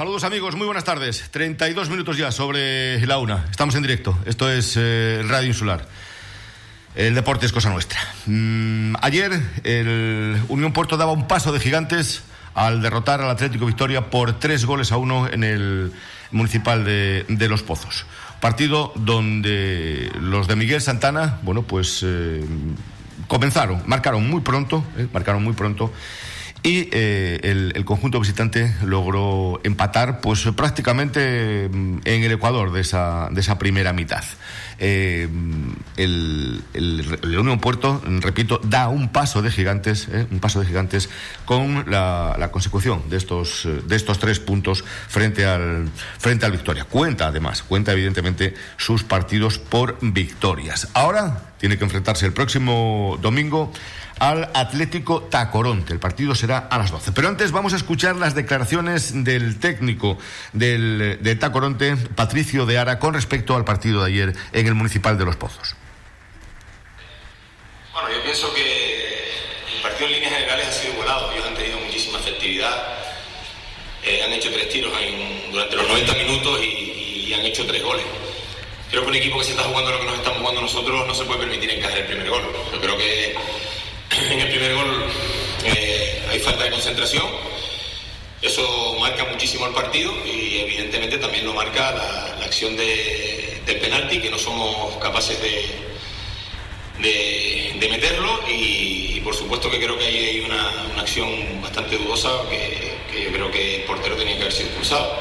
Saludos 0.00 0.24
amigos, 0.24 0.56
muy 0.56 0.64
buenas 0.64 0.84
tardes. 0.84 1.28
32 1.30 1.90
minutos 1.90 2.16
ya 2.16 2.32
sobre 2.32 3.06
la 3.06 3.18
una. 3.18 3.44
Estamos 3.50 3.74
en 3.74 3.82
directo. 3.82 4.18
Esto 4.24 4.50
es 4.50 4.72
eh, 4.78 5.22
Radio 5.28 5.48
Insular. 5.48 5.86
El 6.94 7.14
deporte 7.14 7.44
es 7.44 7.52
cosa 7.52 7.68
nuestra. 7.68 8.00
Mm, 8.24 8.94
ayer 9.02 9.38
el 9.62 10.40
Unión 10.48 10.72
Puerto 10.72 10.96
daba 10.96 11.12
un 11.12 11.28
paso 11.28 11.52
de 11.52 11.60
gigantes 11.60 12.22
al 12.54 12.80
derrotar 12.80 13.20
al 13.20 13.28
Atlético 13.28 13.66
Victoria 13.66 14.08
por 14.08 14.38
tres 14.38 14.64
goles 14.64 14.90
a 14.90 14.96
uno 14.96 15.28
en 15.28 15.44
el 15.44 15.92
municipal 16.30 16.82
de, 16.82 17.46
Los 17.50 17.62
Pozos. 17.62 18.06
Partido 18.40 18.94
donde 18.96 20.10
los 20.18 20.48
de 20.48 20.56
Miguel 20.56 20.80
Santana, 20.80 21.40
bueno, 21.42 21.60
pues 21.60 22.00
eh, 22.02 22.42
comenzaron, 23.28 23.82
marcaron 23.84 24.26
muy 24.30 24.40
pronto, 24.40 24.82
eh, 24.96 25.08
marcaron 25.12 25.44
muy 25.44 25.52
pronto 25.52 25.92
y 26.62 26.88
eh, 26.92 27.40
el, 27.74 27.84
conjunto 27.86 28.20
visitante 28.20 28.74
logró 28.84 29.60
empatar 29.64 30.20
pues 30.20 30.46
prácticamente 30.54 31.68
mm, 31.72 32.00
en 32.04 32.22
el 32.22 32.32
Ecuador 32.32 32.70
de 32.72 32.82
esa, 32.82 33.28
de 33.30 33.40
esa 33.40 33.58
primera 33.58 33.94
mitad. 33.94 34.22
Eh, 34.78 35.26
el, 35.96 36.62
el, 36.74 37.38
Unión 37.38 37.60
Puerto, 37.60 38.02
repito, 38.20 38.60
da 38.62 38.88
un 38.88 39.08
paso 39.08 39.40
de 39.40 39.50
gigantes, 39.50 40.08
eh, 40.12 40.26
un 40.30 40.38
paso 40.38 40.60
de 40.60 40.66
gigantes 40.66 41.08
con 41.46 41.90
la, 41.90 42.50
consecución 42.52 43.08
de 43.08 43.16
estos, 43.16 43.66
de 43.86 43.96
estos 43.96 44.18
tres 44.18 44.38
puntos 44.38 44.84
frente 45.08 45.46
al, 45.46 45.88
frente 46.18 46.44
al 46.44 46.52
Victoria. 46.52 46.84
Cuenta 46.84 47.28
además, 47.28 47.62
cuenta 47.62 47.92
evidentemente 47.92 48.54
sus 48.76 49.02
partidos 49.02 49.58
por 49.58 49.96
victorias. 50.02 50.88
Ahora 50.92 51.42
tiene 51.58 51.78
que 51.78 51.84
enfrentarse 51.84 52.26
el 52.26 52.32
próximo 52.32 53.18
domingo 53.20 53.72
al 54.20 54.50
Atlético 54.54 55.22
Tacoronte. 55.22 55.92
El 55.92 55.98
partido 55.98 56.34
será 56.34 56.58
a 56.58 56.78
las 56.78 56.90
12. 56.92 57.12
Pero 57.12 57.26
antes 57.26 57.50
vamos 57.50 57.72
a 57.72 57.76
escuchar 57.76 58.16
las 58.16 58.34
declaraciones 58.34 59.24
del 59.24 59.58
técnico 59.58 60.18
del, 60.52 61.18
Tacoronte, 61.40 61.96
Patricio 61.96 62.66
de 62.66 62.78
Ara, 62.78 62.98
con 62.98 63.14
respecto 63.14 63.56
al 63.56 63.64
partido 63.64 64.04
de 64.04 64.12
ayer 64.12 64.36
en 64.52 64.66
el 64.66 64.74
Municipal 64.74 65.18
de 65.18 65.24
Los 65.24 65.36
Pozos. 65.36 65.74
Bueno, 67.94 68.10
yo 68.14 68.22
pienso 68.22 68.52
que 68.54 69.32
el 69.74 69.82
partido 69.82 70.06
en 70.06 70.12
líneas 70.12 70.32
generales 70.34 70.68
ha 70.68 70.72
sido 70.72 70.92
igualado. 70.92 71.32
Ellos 71.32 71.46
han 71.48 71.54
tenido 71.54 71.78
muchísima 71.80 72.18
efectividad. 72.18 72.76
Eh, 74.04 74.22
han 74.22 74.32
hecho 74.32 74.52
tres 74.52 74.68
tiros 74.68 74.92
durante 75.50 75.76
los 75.76 75.88
90 75.88 76.14
minutos 76.14 76.60
y, 76.62 77.26
y 77.26 77.34
han 77.34 77.40
hecho 77.40 77.66
tres 77.66 77.82
goles 77.82 78.04
creo 78.90 79.02
que 79.02 79.08
un 79.08 79.14
equipo 79.14 79.38
que 79.38 79.44
se 79.44 79.50
está 79.52 79.62
jugando 79.62 79.92
lo 79.92 80.00
que 80.00 80.06
nos 80.06 80.14
estamos 80.16 80.40
jugando 80.40 80.62
nosotros 80.62 81.06
no 81.06 81.14
se 81.14 81.24
puede 81.24 81.40
permitir 81.40 81.70
encajar 81.70 81.98
el 81.98 82.06
primer 82.06 82.28
gol. 82.28 82.42
Yo 82.72 82.80
creo 82.80 82.98
que 82.98 83.36
en 84.10 84.40
el 84.40 84.48
primer 84.48 84.74
gol 84.74 85.04
eh, 85.64 86.22
hay 86.30 86.38
falta 86.40 86.64
de 86.64 86.70
concentración. 86.70 87.26
Eso 88.42 88.96
marca 88.98 89.24
muchísimo 89.26 89.66
el 89.66 89.74
partido 89.74 90.12
y 90.26 90.60
evidentemente 90.60 91.18
también 91.18 91.44
lo 91.44 91.52
marca 91.52 91.92
la, 91.92 92.44
acción 92.44 92.76
del 92.76 93.78
penalti, 93.80 94.18
que 94.18 94.30
no 94.30 94.38
somos 94.38 94.96
capaces 94.96 95.40
de, 95.40 95.66
de, 97.00 97.88
meterlo 97.88 98.40
y, 98.48 99.20
por 99.20 99.34
supuesto 99.34 99.70
que 99.70 99.78
creo 99.78 99.96
que 99.96 100.06
hay 100.06 100.40
una, 100.40 101.00
acción 101.00 101.28
bastante 101.62 101.96
dudosa 101.96 102.30
que, 102.48 103.22
yo 103.24 103.32
creo 103.32 103.50
que 103.50 103.76
el 103.76 103.82
portero 103.82 104.16
tenía 104.16 104.34
que 104.34 104.42
haber 104.42 104.52
sido 104.52 104.68
expulsado. 104.68 105.16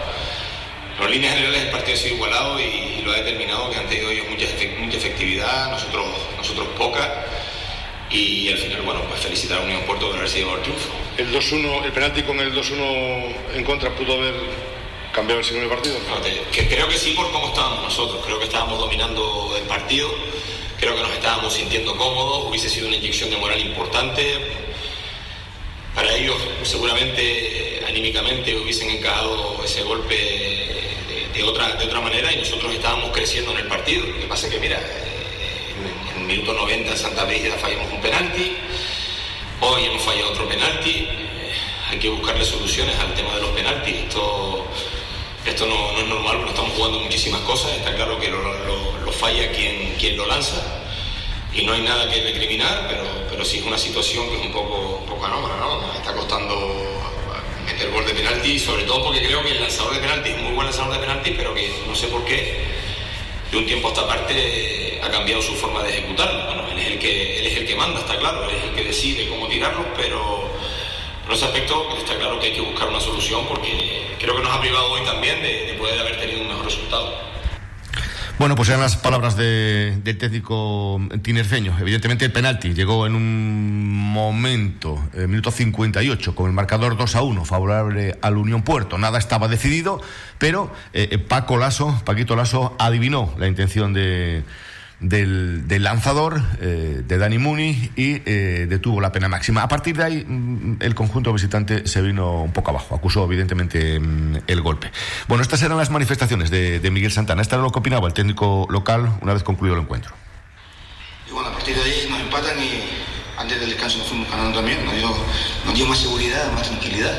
En 0.99 1.11
líneas 1.11 1.35
generales 1.35 1.63
el 1.63 1.69
partido 1.69 1.93
ha 1.97 1.99
sido 1.99 2.15
igualado 2.15 2.59
y, 2.59 3.01
lo 3.03 3.11
ha 3.11 3.15
determinado 3.15 3.69
que 3.69 3.77
han 3.77 3.87
tenido 3.87 4.09
ellos 4.09 4.27
mucha, 4.29 4.45
mucha 4.79 4.97
efectividad, 4.97 5.71
nosotros, 5.71 6.07
nosotros 6.37 6.67
poca 6.77 7.25
y 8.11 8.49
al 8.49 8.57
final, 8.57 8.81
bueno, 8.81 9.01
pues 9.07 9.21
felicitar 9.21 9.59
a 9.59 9.61
Unión 9.61 9.83
Puerto 9.83 10.07
por 10.07 10.17
haber 10.17 10.29
sido 10.29 10.55
el 10.55 10.61
triunfo. 10.61 10.89
El 11.17 11.31
2-1, 11.31 11.85
el 11.85 11.91
penalti 11.91 12.23
con 12.23 12.39
el 12.39 12.53
2-1 12.53 13.35
en 13.55 13.63
contra 13.63 13.93
pudo 13.95 14.13
haber 14.13 14.33
cambiado 15.13 15.39
el 15.41 15.45
segundo 15.45 15.69
partido. 15.69 15.97
que 16.51 16.67
creo 16.67 16.87
que 16.87 16.97
sí 16.97 17.11
por 17.11 17.31
cómo 17.31 17.47
estábamos 17.47 17.83
nosotros, 17.83 18.23
creo 18.25 18.39
que 18.39 18.45
estábamos 18.45 18.79
dominando 18.79 19.55
el 19.57 19.63
partido, 19.63 20.09
creo 20.79 20.95
que 20.95 21.01
nos 21.01 21.11
estábamos 21.11 21.53
sintiendo 21.53 21.95
cómodos, 21.97 22.47
hubiese 22.47 22.69
sido 22.69 22.87
una 22.87 22.97
inyección 22.97 23.29
de 23.29 23.37
moral 23.37 23.59
importante. 23.59 24.23
Para 25.93 26.15
ellos 26.15 26.37
seguramente 26.63 27.83
anímicamente 27.87 28.55
hubiesen 28.57 28.89
encajado 28.89 29.61
ese 29.63 29.81
golpe 29.83 30.15
de, 31.33 31.43
otra, 31.43 31.75
de 31.75 31.85
otra 31.85 31.99
manera 31.99 32.31
y 32.31 32.37
nosotros 32.37 32.73
estábamos 32.73 33.11
creciendo 33.11 33.51
en 33.51 33.57
el 33.57 33.67
partido. 33.67 34.05
Lo 34.05 34.19
que 34.19 34.27
pasa 34.27 34.47
es 34.47 34.53
que, 34.53 34.59
mira, 34.59 34.79
minuto 36.29 36.53
90 36.53 36.95
Santa 36.95 37.25
Brígida 37.25 37.57
fallamos 37.57 37.91
un 37.91 37.99
penalti, 38.01 38.55
hoy 39.61 39.85
hemos 39.85 40.03
fallado 40.03 40.29
otro 40.29 40.47
penalti, 40.47 41.07
eh, 41.09 41.51
hay 41.89 41.97
que 41.97 42.07
buscarle 42.07 42.45
soluciones 42.45 42.95
al 42.99 43.15
tema 43.15 43.33
de 43.33 43.41
los 43.41 43.49
penaltis, 43.49 43.95
esto, 43.95 44.67
esto 45.43 45.65
no, 45.65 45.97
es 45.97 46.05
normal, 46.05 46.37
porque 46.37 46.51
estamos 46.51 46.73
jugando 46.75 46.99
muchísimas 46.99 47.41
cosas, 47.41 47.71
está 47.71 47.95
claro 47.95 48.19
que 48.19 48.27
lo, 48.29 49.11
falla 49.11 49.51
quien, 49.51 49.95
quien 49.99 50.15
lo 50.15 50.27
lanza. 50.27 50.63
Y 51.51 51.63
no 51.63 51.73
hay 51.73 51.81
nada 51.81 52.07
que 52.09 52.21
recriminar, 52.21 52.85
pero, 52.87 53.03
pero 53.27 53.43
sí 53.43 53.57
es 53.57 53.65
una 53.65 53.77
situación 53.77 54.29
que 54.29 54.35
es 54.35 54.45
un 54.45 54.51
poco, 54.51 54.99
un 55.01 55.05
poco 55.07 55.25
anómala, 55.25 55.57
¿no? 55.57 55.93
Está 55.95 56.13
costando 56.13 57.11
meter 57.65 57.89
gol 57.89 58.05
de 58.05 58.13
penalti, 58.13 58.59
sobre 58.59 58.83
todo 58.83 59.05
porque 59.05 59.25
creo 59.25 59.43
que 59.43 59.51
el 59.53 59.61
lanzador 59.61 59.95
de 59.95 59.99
penalti 59.99 60.29
es 60.29 60.37
muy 60.37 60.53
buen 60.53 60.67
lanzador 60.67 60.93
de 60.93 60.99
penalti, 60.99 61.31
pero 61.31 61.55
que 61.55 61.73
no 61.87 61.95
sé 61.95 62.07
por 62.07 62.23
qué. 62.23 62.65
De 63.51 63.57
un 63.57 63.65
tiempo 63.65 63.87
a 63.87 63.91
esta 63.91 64.07
parte 64.07 64.88
ha 65.09 65.11
cambiado 65.11 65.41
su 65.41 65.55
forma 65.55 65.83
de 65.83 65.89
ejecutarlo. 65.89 66.45
Bueno, 66.45 66.63
él 66.71 66.79
es 66.79 66.87
el 66.91 66.99
que, 66.99 67.39
él 67.39 67.47
es 67.47 67.57
el 67.57 67.67
que 67.67 67.75
manda, 67.75 67.99
está 67.99 68.17
claro, 68.17 68.43
él 68.43 68.55
es 68.55 68.63
el 68.63 68.75
que 68.75 68.83
decide 68.83 69.27
cómo 69.27 69.47
tirarlo, 69.47 69.85
pero 69.95 70.49
en 71.25 71.31
ese 71.31 71.45
aspecto 71.45 71.97
está 71.97 72.15
claro 72.17 72.39
que 72.39 72.47
hay 72.47 72.53
que 72.53 72.61
buscar 72.61 72.87
una 72.87 72.99
solución 72.99 73.45
porque 73.47 74.15
creo 74.19 74.35
que 74.35 74.43
nos 74.43 74.51
ha 74.51 74.61
privado 74.61 74.91
hoy 74.91 75.03
también 75.03 75.41
de, 75.41 75.75
poder 75.77 75.99
haber 75.99 76.19
tenido 76.19 76.41
un 76.41 76.47
mejor 76.47 76.65
resultado. 76.65 77.29
Bueno, 78.37 78.55
pues 78.55 78.69
eran 78.69 78.79
las 78.81 78.95
palabras 78.95 79.35
del 79.35 80.01
técnico 80.17 81.01
tinerfeño. 81.21 81.75
Evidentemente 81.77 82.23
el 82.23 82.31
penalti 82.31 82.73
llegó 82.73 83.05
en 83.05 83.15
un 83.15 83.89
momento, 84.13 85.09
eh, 85.13 85.27
minuto 85.27 85.51
58, 85.51 86.35
con 86.35 86.47
el 86.47 86.53
marcador 86.53 86.95
2 86.95 87.15
a 87.15 87.21
1, 87.21 87.43
favorable 87.43 88.17
al 88.21 88.37
Unión 88.37 88.61
Puerto. 88.61 88.97
Nada 88.97 89.19
estaba 89.19 89.49
decidido, 89.49 90.01
pero 90.37 90.71
eh, 90.93 91.17
Paco 91.17 91.57
Lasso, 91.57 92.01
Paquito 92.05 92.37
Lasso, 92.37 92.77
adivinó 92.79 93.33
la 93.37 93.47
intención 93.47 93.91
de 93.91 94.43
del, 94.99 95.83
lanzador, 95.83 96.41
eh, 96.59 97.03
de 97.05 97.17
Dani 97.17 97.37
Muni, 97.37 97.91
y 97.95 98.21
eh, 98.25 98.65
detuvo 98.67 98.99
la 98.99 99.11
pena 99.11 99.29
máxima. 99.29 99.63
A 99.63 99.67
partir 99.67 99.95
de 99.95 100.03
ahí, 100.03 100.25
mm, 100.25 100.77
el 100.81 100.93
conjunto 100.93 101.31
visitante 101.31 101.87
se 101.87 102.01
vino 102.01 102.43
un 102.43 102.51
poco 102.51 102.71
abajo, 102.71 102.95
acusó 102.95 103.23
evidentemente 103.23 103.99
mm, 103.99 104.37
el 104.47 104.61
golpe. 104.61 104.91
Bueno, 105.27 105.41
estas 105.41 105.61
eran 105.63 105.77
las 105.77 105.89
manifestaciones 105.89 106.49
de, 106.49 106.89
Miguel 106.89 107.11
Santana. 107.11 107.41
Esta 107.41 107.55
era 107.55 107.63
lo 107.63 107.71
que 107.71 107.79
opinaba 107.79 108.07
el 108.07 108.13
técnico 108.13 108.67
local 108.69 109.19
una 109.21 109.33
vez 109.33 109.43
concluido 109.43 109.75
el 109.75 109.83
encuentro. 109.83 110.11
Y 111.29 111.31
bueno, 111.31 111.49
a 111.49 111.53
partir 111.53 111.75
de 111.75 111.83
ahí 111.83 112.07
nos 112.09 112.19
empatan 112.19 112.57
y 112.57 112.81
antes 113.37 113.59
del 113.59 113.69
descanso 113.69 113.99
nos 113.99 114.07
fuimos 114.07 114.29
ganando 114.29 114.57
también, 114.57 114.83
nos 114.83 114.95
dio, 114.95 115.07
nos 115.65 115.75
dio 115.75 115.85
más 115.85 115.99
seguridad, 115.99 116.51
más 116.53 116.67
tranquilidad. 116.67 117.13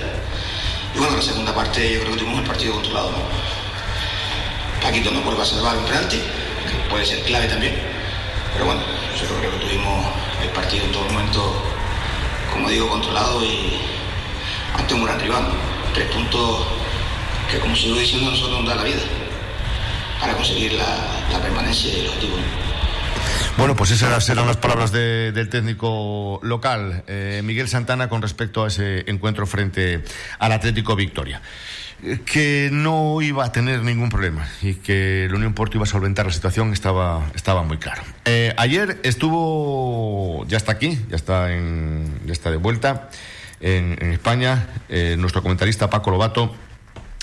Y 0.94 0.98
bueno, 0.98 1.16
la 1.16 1.22
segunda 1.22 1.54
parte 1.54 1.94
yo 1.94 2.00
creo 2.00 2.12
que 2.12 2.18
tuvimos 2.18 2.40
el 2.40 2.46
partido 2.46 2.74
controlado. 2.74 3.12
¿no? 3.12 3.18
Paquito 4.82 5.12
no 5.12 5.20
vuelve 5.20 5.42
a 5.42 5.44
salvar 5.44 5.76
un 5.76 5.84
penalti 5.84 6.20
puede 6.88 7.04
ser 7.04 7.22
clave 7.22 7.46
también. 7.48 7.74
Pero 8.52 8.66
bueno, 8.66 8.80
yo 9.18 9.26
creo 9.38 9.50
que 9.52 9.66
tuvimos 9.66 10.06
el 10.42 10.48
partido 10.50 10.84
en 10.84 10.92
todo 10.92 11.04
momento, 11.04 11.62
como 12.52 12.68
digo, 12.68 12.88
controlado 12.88 13.44
y 13.44 13.78
ante 14.76 14.94
un 14.94 15.04
gran 15.04 15.20
rival. 15.20 15.44
Tres 15.94 16.06
puntos 16.08 16.66
que, 17.50 17.58
como 17.58 17.74
sigo 17.74 17.96
diciendo, 17.96 18.30
nosotros 18.30 18.60
nos 18.60 18.68
da 18.68 18.76
la 18.76 18.84
vida 18.84 19.02
para 20.20 20.34
conseguir 20.34 20.72
la, 20.72 21.40
permanencia 21.40 21.92
y 21.92 22.00
el 22.00 22.08
objetivo. 22.08 22.36
Bueno, 23.56 23.74
pues 23.76 23.90
esas 23.90 24.28
eran 24.28 24.46
las 24.46 24.56
palabras 24.56 24.92
del 24.92 25.48
técnico 25.48 26.40
local, 26.42 27.04
eh, 27.06 27.40
Miguel 27.44 27.68
Santana, 27.68 28.08
con 28.08 28.22
respecto 28.22 28.64
a 28.64 28.68
ese 28.68 29.04
encuentro 29.10 29.46
frente 29.46 30.02
al 30.38 30.52
Atlético 30.52 30.96
Victoria 30.96 31.40
que 32.24 32.70
no 32.72 33.20
iba 33.22 33.44
a 33.44 33.52
tener 33.52 33.82
ningún 33.82 34.08
problema 34.08 34.46
y 34.62 34.74
que 34.74 35.26
la 35.30 35.36
Unión 35.36 35.54
Porto 35.54 35.76
iba 35.76 35.84
a 35.84 35.86
solventar 35.86 36.26
la 36.26 36.32
situación 36.32 36.72
estaba, 36.72 37.30
estaba 37.34 37.62
muy 37.62 37.78
claro. 37.78 38.02
Eh, 38.24 38.54
ayer 38.56 39.00
estuvo, 39.02 40.46
ya 40.46 40.56
está 40.56 40.72
aquí, 40.72 40.98
ya 41.08 41.16
está, 41.16 41.52
en, 41.52 42.20
ya 42.26 42.32
está 42.32 42.50
de 42.50 42.56
vuelta 42.56 43.10
en, 43.60 44.12
España, 44.12 44.68
eh, 44.88 45.16
nuestro 45.18 45.42
comentarista 45.42 45.90
Paco 45.90 46.10
Lobato 46.10 46.54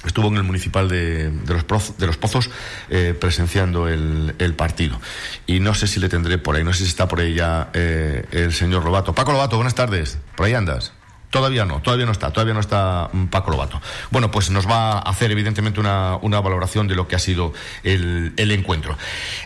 estuvo 0.06 0.28
en 0.28 0.38
el 0.38 0.44
municipal 0.44 0.88
de, 0.88 1.32
de, 1.32 1.54
los, 1.54 1.98
de 1.98 2.08
los, 2.08 2.18
Pozos 2.18 2.50
eh, 2.90 3.16
presenciando 3.20 3.88
el, 3.88 4.36
el, 4.38 4.54
partido. 4.54 5.02
Y 5.48 5.60
no 5.60 5.74
sé 5.74 5.88
si 5.88 6.00
le 6.00 6.08
tendré 6.08 6.38
por 6.38 6.56
ahí, 6.56 6.64
no 6.64 6.72
sé 6.72 6.84
si 6.84 6.90
está 6.90 7.08
por 7.08 7.20
ahí 7.20 7.34
ya 7.34 7.72
el 7.74 8.54
señor 8.54 8.86
Lobato. 8.86 9.14
Paco 9.14 9.32
Lobato, 9.32 9.58
buenas 9.58 9.76
tardes, 9.76 10.20
por 10.36 10.46
ahí 10.46 10.54
andas. 10.54 10.94
Todavía 11.30 11.66
no, 11.66 11.82
todavía 11.82 12.06
no 12.06 12.14
está, 12.14 12.32
todavía 12.32 12.54
no 12.54 12.62
está 12.62 13.10
mm, 13.12 13.26
Paco 13.26 13.52
Lobato. 13.52 13.82
Bueno, 14.12 14.32
pues 14.32 14.50
nos 14.50 14.66
va 14.66 14.94
a 14.94 15.00
hacer 15.00 15.30
evidentemente 15.30 15.80
una, 15.80 16.18
una 16.22 16.40
valoración 16.40 16.88
de 16.88 16.96
lo 16.96 17.10
que 17.10 17.18
ha 17.18 17.20
sido 17.20 17.54
el, 17.84 18.34
el, 18.38 18.52
encuentro. 18.52 18.98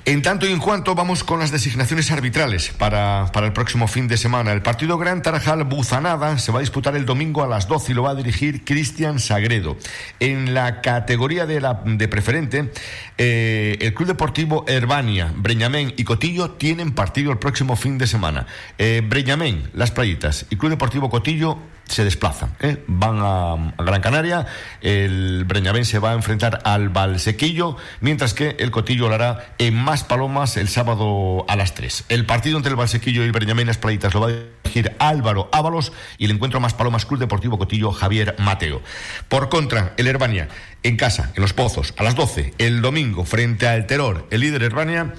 En 0.06 0.22
tanto 0.22 0.46
y 0.46 0.52
en 0.52 0.60
cuanto 0.60 0.94
vamos 0.94 1.24
con 1.24 1.40
las 1.40 1.50
designaciones 1.50 2.12
arbitrales 2.12 2.72
para, 2.78 3.32
para 3.34 3.48
el 3.48 3.54
próximo 3.54 3.88
fin 3.88 4.08
de 4.08 4.18
semana. 4.18 4.52
El 4.52 4.62
partido 4.62 5.00
Gran 5.00 5.24
Tarajal 5.24 5.64
Buzanada 5.64 6.38
se 6.38 6.52
va 6.52 6.60
a 6.60 6.62
disputar 6.62 6.96
el 6.96 7.06
domingo 7.06 7.44
a 7.44 7.48
las 7.48 7.68
12 7.68 7.92
y 7.92 7.96
lo 7.96 8.04
va 8.04 8.12
a 8.12 8.16
dirigir 8.16 8.64
Cristian 8.64 9.20
Sagredo. 9.20 9.76
En 10.20 10.54
la 10.54 10.82
categoría 10.82 11.48
de, 11.48 11.62
la, 11.62 11.82
de 11.84 12.08
preferente, 12.08 12.72
eh, 13.18 13.78
el 13.82 13.96
Club 13.96 14.10
Deportivo 14.10 14.66
Herbania, 14.68 15.34
Breñamén 15.36 15.96
y 15.98 16.04
Cotillo 16.04 16.52
tienen 16.52 16.92
partido 16.92 17.32
el 17.32 17.40
próximo 17.40 17.76
fin 17.76 17.98
de 17.98 18.06
semana. 18.06 18.46
Eh, 18.78 19.02
Breñamén, 19.04 19.70
Las 19.74 19.90
Playitas 19.90 20.46
y 20.52 20.58
Club 20.58 20.70
Deportivo 20.70 21.10
Cotillo 21.10 21.58
se 21.92 22.04
desplazan. 22.04 22.56
¿eh? 22.62 22.84
Van 22.88 23.20
a, 23.22 23.74
Gran 23.84 24.02
Canaria, 24.02 24.46
el 24.82 25.46
Breñamén 25.46 25.86
se 25.86 26.00
va 26.00 26.12
a 26.12 26.14
enfrentar 26.14 26.62
al 26.64 26.90
Valsequillo, 26.90 27.78
mientras 28.00 28.34
que 28.34 28.56
el 28.60 28.72
Cotillo 28.72 29.10
lo 29.10 29.16
hará 29.16 29.54
en 29.58 29.76
Más 29.76 30.04
Palomas 30.04 30.58
el 30.58 30.68
sábado 30.68 31.46
a 31.48 31.56
las 31.56 31.74
3. 31.74 32.06
El 32.10 32.26
partido 32.26 32.58
entre 32.58 32.72
el 32.72 32.76
Valsequillo 32.76 33.22
y 33.22 33.26
el 33.26 33.32
Breñamén 33.32 33.68
Las 33.68 33.78
Playitas 33.78 34.14
lo 34.14 34.22
va 34.22 34.30
a 34.30 34.34
dirigir 34.64 34.96
Álvaro 35.00 35.50
Ábalos 35.52 35.92
y 36.18 36.26
el 36.26 36.32
encuentro 36.32 36.60
Más 36.60 36.74
Palomas 36.74 37.06
Club 37.06 37.20
Deportivo 37.20 37.58
Cotillo 37.58 37.92
Javier 37.92 38.36
Mateo. 38.40 38.82
Por 39.28 39.50
contra, 39.50 39.94
el 39.98 40.08
Herbania 40.08 40.48
en 40.84 40.98
casa, 40.98 41.32
en 41.36 41.42
Los 41.42 41.54
Pozos, 41.54 41.94
a 41.98 42.04
las 42.04 42.16
12, 42.16 42.54
el 42.58 42.82
domingo, 42.82 43.26
frente 43.26 43.68
al 43.68 43.86
Terror, 43.86 44.28
el 44.32 44.42
líder 44.42 44.64
Herbania, 44.64 45.14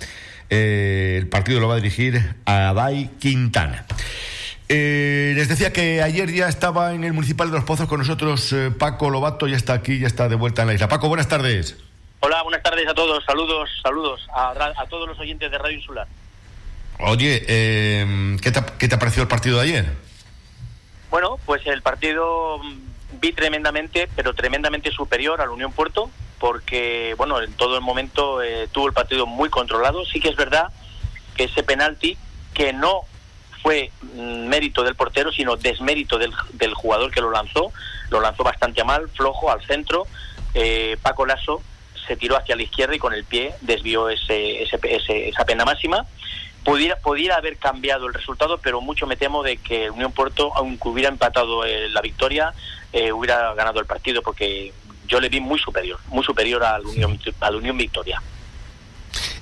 eh, 0.51 1.17
el 1.19 1.29
partido 1.29 1.61
lo 1.61 1.69
va 1.69 1.75
a 1.75 1.77
dirigir 1.77 2.35
Adai 2.45 3.11
Quintana. 3.19 3.87
Eh, 4.75 5.35
les 5.37 5.49
decía 5.49 5.71
que 5.71 6.01
ayer 6.01 6.33
ya 6.33 6.49
estaba 6.49 6.95
en 6.95 7.05
el 7.05 7.13
Municipal 7.13 7.51
de 7.51 7.57
Los 7.57 7.65
Pozos 7.65 7.87
con 7.87 7.99
nosotros 7.99 8.55
eh, 8.55 8.71
Paco 8.71 9.11
Lobato, 9.11 9.47
ya 9.47 9.57
está 9.57 9.75
aquí, 9.75 9.99
ya 9.99 10.07
está 10.07 10.31
de 10.31 10.35
vuelta 10.35 10.63
en 10.63 10.69
la 10.69 10.75
isla. 10.75 10.89
Paco, 10.89 11.09
buenas 11.09 11.29
tardes. 11.29 11.77
Hola, 12.21 12.43
buenas 12.43 12.63
tardes 12.63 12.89
a 12.89 12.95
todos, 12.95 13.23
saludos, 13.27 13.69
saludos 13.83 14.27
a, 14.35 14.53
a 14.53 14.87
todos 14.87 15.07
los 15.07 15.19
oyentes 15.19 15.51
de 15.51 15.59
Radio 15.59 15.77
Insular. 15.77 16.07
Oye, 17.01 17.45
eh, 17.47 18.39
¿qué, 18.41 18.51
te, 18.51 18.61
¿qué 18.79 18.89
te 18.89 18.95
ha 18.95 18.99
parecido 18.99 19.25
el 19.25 19.29
partido 19.29 19.59
de 19.59 19.65
ayer? 19.65 19.93
Bueno, 21.11 21.39
pues 21.45 21.67
el 21.67 21.83
partido 21.83 22.57
mm, 22.57 23.21
vi 23.21 23.33
tremendamente, 23.33 24.09
pero 24.17 24.33
tremendamente 24.33 24.91
superior 24.91 25.43
al 25.43 25.51
Unión 25.51 25.73
Puerto, 25.73 26.11
porque, 26.39 27.15
bueno, 27.19 27.43
en 27.43 27.53
todo 27.53 27.77
el 27.77 27.83
momento 27.83 28.43
eh, 28.43 28.69
tuvo 28.73 28.87
el 28.87 28.95
partido 28.95 29.27
muy 29.27 29.51
controlado. 29.51 30.07
Sí 30.07 30.19
que 30.19 30.31
es 30.31 30.37
verdad 30.37 30.73
que 31.37 31.45
ese 31.45 31.63
penalti, 31.63 32.17
que 32.55 32.73
no 32.73 33.03
fue 33.63 33.91
mm, 34.03 34.49
mérito 34.49 34.83
del 34.83 34.97
portero, 34.97 35.33
sino 35.33 35.57
desmérito 35.57 36.19
del, 36.19 36.33
del, 36.53 36.75
jugador 36.75 37.11
que 37.11 37.21
lo 37.21 37.31
lanzó. 37.31 37.73
Lo 38.11 38.21
lanzó 38.21 38.43
bastante 38.43 38.85
mal, 38.85 39.09
flojo, 39.09 39.51
al 39.51 39.65
centro. 39.65 40.07
Eh, 40.55 40.97
Paco 41.01 41.25
Lasso 41.25 41.63
se 42.07 42.17
tiró 42.17 42.37
hacia 42.37 42.57
la 42.57 42.63
izquierda 42.63 42.95
y 42.95 42.99
con 42.99 43.15
el 43.15 43.25
pie 43.25 43.55
desvió 43.61 44.09
ese, 44.09 44.63
ese, 44.63 44.79
ese, 44.83 45.29
esa 45.29 45.45
pena 45.45 45.65
máxima. 45.65 46.05
Pudiera, 46.65 46.97
pudiera 46.97 47.37
haber 47.37 47.57
cambiado 47.57 48.07
el 48.07 48.15
resultado, 48.15 48.59
pero 48.59 48.81
mucho 48.81 49.07
me 49.07 49.17
temo 49.17 49.43
de 49.43 49.57
que 49.57 49.91
Unión 49.91 50.13
Puerto, 50.13 50.53
aunque 50.55 50.89
hubiera 50.89 51.09
empatado 51.09 51.65
eh, 51.65 51.89
la 51.89 52.01
victoria, 52.01 52.53
eh, 52.93 53.13
hubiera 53.13 53.55
ganado 53.55 53.81
el 53.81 53.87
partido, 53.87 54.23
porque 54.23 54.73
yo 55.07 55.21
le 55.21 55.29
vi 55.29 55.41
muy 55.41 55.59
superior, 55.59 55.99
muy 56.09 56.25
superior 56.25 56.63
al 56.63 56.87
Unión, 56.87 57.19
al 57.41 57.57
Unión 57.57 57.77
Victoria. 57.77 58.23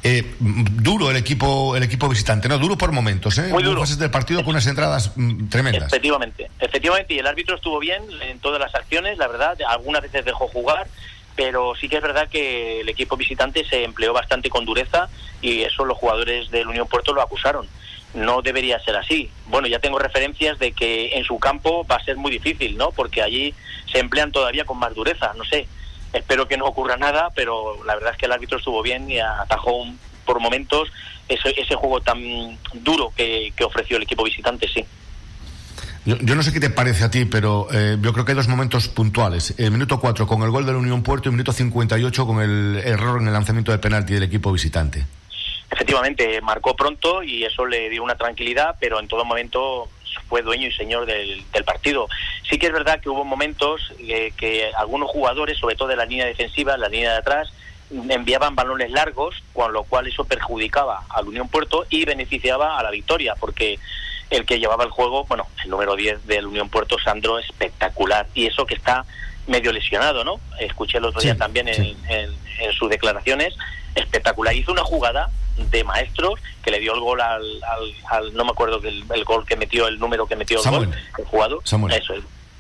Eh, 0.02 0.34
duro 0.40 1.11
el 1.11 1.17
equipo 1.17 1.76
el 1.76 1.82
equipo 1.82 2.08
visitante, 2.08 2.49
¿no? 2.49 2.58
Duro 2.58 2.76
por 2.76 2.93
momentos, 2.93 3.38
¿eh? 3.38 3.49
Muy 3.49 3.62
duro. 3.62 3.81
Fases 3.81 3.99
del 3.99 4.11
partido 4.11 4.43
con 4.43 4.50
unas 4.50 4.67
entradas 4.67 5.12
mm, 5.17 5.49
tremendas. 5.49 5.88
Efectivamente, 5.88 6.50
efectivamente, 6.58 7.14
y 7.14 7.19
el 7.19 7.26
árbitro 7.26 7.56
estuvo 7.56 7.78
bien 7.78 8.02
en 8.22 8.38
todas 8.40 8.61
las 8.61 8.75
acciones, 8.75 9.19
la 9.19 9.28
verdad, 9.28 9.58
algunas 9.69 10.02
veces 10.02 10.25
dejó 10.25 10.49
jugar, 10.49 10.87
pero 11.37 11.75
sí 11.75 11.88
que 11.88 11.96
es 11.96 12.02
verdad 12.02 12.28
que 12.28 12.81
el 12.81 12.88
equipo 12.88 13.17
visitante 13.17 13.64
se 13.64 13.84
empleó 13.84 14.12
bastante 14.12 14.49
con 14.49 14.64
dureza 14.64 15.08
y 15.43 15.62
eso 15.62 15.84
los 15.84 15.99
jugadores 15.99 16.50
del 16.50 16.69
Unión 16.69 16.88
Puerto 16.88 17.12
lo 17.12 17.23
acusaron. 17.23 17.66
No 18.12 18.43
debería 18.43 18.81
ser 18.81 18.96
así. 18.96 19.31
Bueno, 19.46 19.69
ya 19.69 19.78
tengo 19.78 19.99
referencias 19.99 20.58
de 20.58 20.73
que 20.73 21.16
en 21.16 21.25
su 21.25 21.38
campo 21.38 21.87
va 21.88 21.96
a 21.96 22.05
ser 22.05 22.16
muy 22.16 22.32
difícil, 22.32 22.76
¿no? 22.76 22.90
Porque 22.90 23.23
allí 23.23 23.55
se 23.93 24.00
emplean 24.00 24.32
todavía 24.32 24.64
con 24.64 24.78
más 24.78 24.94
dureza, 24.94 25.32
no 25.37 25.44
sé 25.44 25.69
espero 26.12 26.48
que 26.48 26.56
no 26.56 26.66
ocurra 26.66 26.96
nada, 26.96 27.30
pero 27.34 27.82
la 27.84 27.94
verdad 27.94 28.12
es 28.12 28.18
que 28.18 28.26
el 28.26 28.32
árbitro 28.32 28.58
estuvo 28.58 28.82
bien 28.82 29.10
y 29.10 29.18
atajó 29.18 29.76
un, 29.76 29.98
por 30.24 30.40
momentos 30.40 30.88
ese, 31.28 31.50
ese 31.60 31.74
juego 31.74 32.00
tan 32.00 32.20
duro 32.74 33.12
que, 33.16 33.52
ofreció 33.64 33.96
el 33.96 34.02
equipo 34.02 34.24
visitante, 34.24 34.68
sí. 34.68 34.84
Yo, 36.06 36.16
yo, 36.18 36.34
no 36.34 36.42
sé 36.42 36.52
qué 36.52 36.60
te 36.60 36.70
parece 36.70 37.04
a 37.04 37.10
ti, 37.10 37.26
pero 37.26 37.68
eh, 37.72 37.98
yo 38.00 38.12
creo 38.12 38.24
que 38.24 38.32
hay 38.32 38.36
dos 38.36 38.48
momentos 38.48 38.88
puntuales. 38.88 39.54
El 39.58 39.70
minuto 39.70 40.00
4 40.00 40.26
con 40.26 40.42
el 40.42 40.50
gol 40.50 40.64
de 40.64 40.72
la 40.72 40.78
Unión 40.78 41.02
Puerto 41.02 41.28
y 41.28 41.30
el 41.30 41.32
minuto 41.32 41.52
58 41.52 42.26
con 42.26 42.40
el 42.40 42.80
error 42.82 43.20
en 43.20 43.26
el 43.26 43.32
lanzamiento 43.32 43.70
de 43.70 43.78
penalti 43.78 44.14
del 44.14 44.22
equipo 44.22 44.50
visitante. 44.50 45.04
Efectivamente, 45.70 46.40
marcó 46.40 46.75
pronto 46.75 47.22
y 47.22 47.44
eso 47.44 47.64
le 47.64 47.88
dio 47.88 48.02
una 48.02 48.17
tranquilidad, 48.17 48.76
pero 48.81 48.99
en 48.99 49.06
todo 49.06 49.25
momento 49.25 49.88
fue 50.28 50.43
dueño 50.43 50.67
y 50.67 50.72
señor 50.72 51.06
del, 51.06 51.44
del, 51.52 51.64
partido. 51.64 52.08
Sí 52.49 52.58
que 52.58 52.67
es 52.67 52.72
verdad 52.72 53.00
que 53.00 53.08
hubo 53.08 53.25
momentos 53.25 53.93
eh, 54.00 54.32
que 54.37 54.70
algunos 54.76 55.11
jugadores, 55.11 55.58
sobre 55.58 55.76
todo 55.76 55.88
de 55.88 55.96
la 55.96 56.06
línea 56.06 56.26
defensiva, 56.26 56.76
la 56.76 56.88
línea 56.88 57.12
de 57.12 57.19
atrás, 57.19 57.52
enviaban 57.90 58.55
balones 58.55 58.90
largos, 58.90 59.43
con 59.52 59.72
lo 59.72 59.84
cual 59.84 60.06
eso 60.06 60.25
perjudicaba 60.25 61.05
al 61.08 61.28
Unión 61.28 61.49
Puerto 61.49 61.87
y 61.88 62.05
beneficiaba 62.05 62.78
a 62.78 62.82
la 62.82 62.90
victoria, 62.90 63.34
porque 63.38 63.78
el 64.31 64.46
que 64.46 64.58
llevaba 64.58 64.84
el 64.84 64.90
juego, 64.90 65.25
bueno, 65.25 65.46
el 65.64 65.70
número 65.70 65.96
10 65.96 66.26
del 66.26 66.46
Unión 66.46 66.69
Puerto, 66.69 66.99
Sandro, 66.99 67.38
espectacular. 67.38 68.28
Y 68.34 68.46
eso 68.46 68.64
que 68.66 68.75
está 68.75 69.05
medio 69.46 69.73
lesionado, 69.73 70.23
¿no? 70.23 70.40
Escuché 70.61 70.99
el 70.99 71.05
otro 71.05 71.20
sí, 71.20 71.26
día 71.26 71.37
también 71.37 71.66
sí. 71.75 71.96
en, 72.08 72.14
en, 72.14 72.31
en 72.61 72.73
sus 72.73 72.88
declaraciones, 72.88 73.55
espectacular. 73.96 74.55
Hizo 74.55 74.70
una 74.70 74.84
jugada 74.84 75.31
de 75.70 75.84
maestros 75.84 76.40
que 76.62 76.70
le 76.70 76.78
dio 76.78 76.94
el 76.94 77.00
gol 77.00 77.20
al, 77.20 77.42
al, 77.64 77.94
al 78.10 78.34
no 78.34 78.44
me 78.44 78.50
acuerdo 78.50 78.78
del 78.78 79.04
el 79.14 79.24
gol 79.24 79.44
que 79.44 79.56
metió 79.56 79.88
el 79.88 79.98
número 79.98 80.26
que 80.26 80.36
metió 80.36 80.58
el 80.58 80.64
Samuel. 80.64 80.86
gol 80.86 80.94
el 81.18 81.24
jugador 81.24 81.60
Samuel. 81.64 81.94
eso 81.94 82.14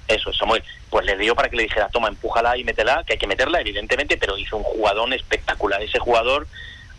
eso 0.08 0.32
Samuel 0.32 0.62
pues 0.90 1.06
le 1.06 1.16
dio 1.16 1.34
para 1.34 1.48
que 1.48 1.56
le 1.56 1.62
dijera 1.64 1.88
toma 1.88 2.08
empújala 2.08 2.56
y 2.58 2.64
métela 2.64 3.04
que 3.06 3.14
hay 3.14 3.18
que 3.18 3.26
meterla 3.26 3.60
evidentemente 3.60 4.16
pero 4.16 4.36
hizo 4.36 4.56
un 4.56 4.64
jugadón 4.64 5.12
espectacular 5.12 5.80
ese 5.82 5.98
jugador 5.98 6.46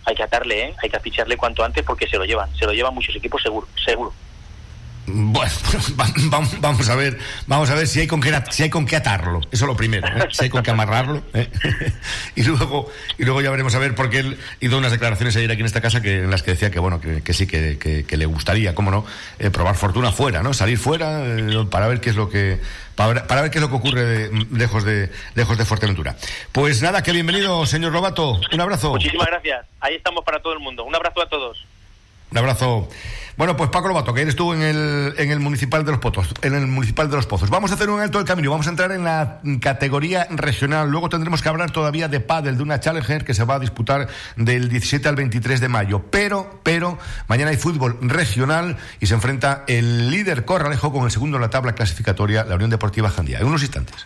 hay 0.05 0.15
que 0.15 0.23
atarle 0.23 0.63
¿eh? 0.63 0.75
hay 0.81 0.89
que 0.89 0.99
ficharle 0.99 1.37
cuanto 1.37 1.63
antes 1.63 1.83
porque 1.83 2.07
se 2.07 2.17
lo 2.17 2.25
llevan 2.25 2.55
se 2.55 2.65
lo 2.65 2.73
llevan 2.73 2.93
muchos 2.93 3.15
equipos 3.15 3.41
seguro 3.41 3.67
seguro 3.85 4.13
bueno, 5.07 5.51
vamos, 6.61 6.89
a 6.89 6.95
ver, 6.95 7.17
vamos 7.47 7.69
a 7.69 7.75
ver 7.75 7.87
si 7.87 8.01
hay 8.01 8.07
con 8.07 8.21
qué 8.21 8.31
si 8.51 8.63
hay 8.63 8.69
con 8.69 8.85
qué 8.85 8.95
atarlo. 8.95 9.39
Eso 9.51 9.65
es 9.65 9.67
lo 9.67 9.75
primero, 9.75 10.07
¿eh? 10.07 10.27
si 10.31 10.43
hay 10.43 10.49
con 10.49 10.63
qué 10.63 10.71
amarrarlo. 10.71 11.23
¿eh? 11.33 11.49
y 12.35 12.43
luego 12.43 12.89
y 13.17 13.25
luego 13.25 13.41
ya 13.41 13.49
veremos 13.49 13.73
a 13.75 13.79
ver 13.79 13.95
porque 13.95 14.19
él 14.19 14.37
hizo 14.59 14.77
unas 14.77 14.91
declaraciones 14.91 15.35
ayer 15.35 15.51
aquí 15.51 15.61
en 15.61 15.65
esta 15.65 15.81
casa 15.81 16.01
que 16.01 16.19
en 16.19 16.31
las 16.31 16.43
que 16.43 16.51
decía 16.51 16.69
que 16.69 16.79
bueno 16.79 17.01
que, 17.01 17.33
sí 17.33 17.47
que, 17.47 17.77
que, 17.77 18.17
le 18.17 18.25
gustaría, 18.25 18.75
cómo 18.75 18.91
no, 18.91 19.05
eh, 19.39 19.49
probar 19.49 19.75
fortuna 19.75 20.11
fuera, 20.11 20.43
no, 20.43 20.53
salir 20.53 20.77
fuera 20.77 21.23
para 21.69 21.87
ver 21.87 21.99
qué 21.99 22.11
es 22.11 22.15
lo 22.15 22.29
que 22.29 22.59
para, 22.95 23.41
ver 23.41 23.51
qué 23.51 23.57
es 23.57 23.61
lo 23.61 23.69
que 23.69 23.75
ocurre 23.75 24.03
de, 24.03 24.45
lejos 24.51 24.83
de 24.83 25.09
lejos 25.33 25.57
de 25.57 25.65
Fuerteventura. 25.65 26.15
Pues 26.51 26.81
nada, 26.81 27.01
que 27.01 27.11
bienvenido, 27.11 27.65
señor 27.65 27.93
Robato. 27.93 28.39
Un 28.51 28.61
abrazo. 28.61 28.91
Muchísimas 28.91 29.27
gracias. 29.27 29.65
Ahí 29.79 29.95
estamos 29.95 30.23
para 30.23 30.39
todo 30.39 30.53
el 30.53 30.59
mundo. 30.59 30.83
Un 30.83 30.93
abrazo 30.93 31.21
a 31.21 31.29
todos. 31.29 31.65
Un 32.31 32.37
abrazo. 32.37 32.87
Bueno, 33.37 33.57
pues 33.57 33.69
Paco 33.69 33.87
Lobato, 33.87 34.13
que 34.13 34.21
ayer 34.21 34.29
estuvo 34.29 34.53
en 34.53 34.61
el, 34.61 35.15
en 35.17 35.31
el 35.31 35.39
municipal 35.39 35.83
de 35.83 35.91
los 35.91 35.99
Pozos, 35.99 36.33
en 36.43 36.53
el 36.53 36.67
municipal 36.67 37.09
de 37.09 37.15
los 37.15 37.25
Pozos. 37.25 37.49
Vamos 37.49 37.71
a 37.71 37.73
hacer 37.73 37.89
un 37.89 37.99
alto 37.99 38.19
del 38.19 38.27
camino, 38.27 38.51
vamos 38.51 38.67
a 38.67 38.69
entrar 38.69 38.91
en 38.91 39.03
la 39.03 39.41
categoría 39.59 40.27
regional. 40.29 40.89
Luego 40.89 41.09
tendremos 41.09 41.41
que 41.41 41.49
hablar 41.49 41.71
todavía 41.71 42.07
de 42.07 42.19
pádel, 42.19 42.55
de 42.57 42.63
una 42.63 42.79
Challenger 42.79 43.25
que 43.25 43.33
se 43.33 43.43
va 43.43 43.55
a 43.55 43.59
disputar 43.59 44.07
del 44.35 44.69
17 44.69 45.09
al 45.09 45.15
23 45.15 45.59
de 45.59 45.67
mayo. 45.67 46.03
Pero, 46.09 46.61
pero, 46.63 46.99
mañana 47.27 47.51
hay 47.51 47.57
fútbol 47.57 47.97
regional 48.01 48.77
y 48.99 49.07
se 49.07 49.13
enfrenta 49.13 49.63
el 49.67 50.11
líder 50.11 50.45
Corralejo 50.45 50.93
con 50.93 51.03
el 51.03 51.11
segundo 51.11 51.37
en 51.37 51.41
la 51.41 51.49
tabla 51.49 51.73
clasificatoria, 51.73 52.45
la 52.45 52.55
Unión 52.55 52.69
Deportiva 52.69 53.09
Jandía. 53.09 53.39
En 53.39 53.47
unos 53.47 53.61
instantes. 53.61 54.05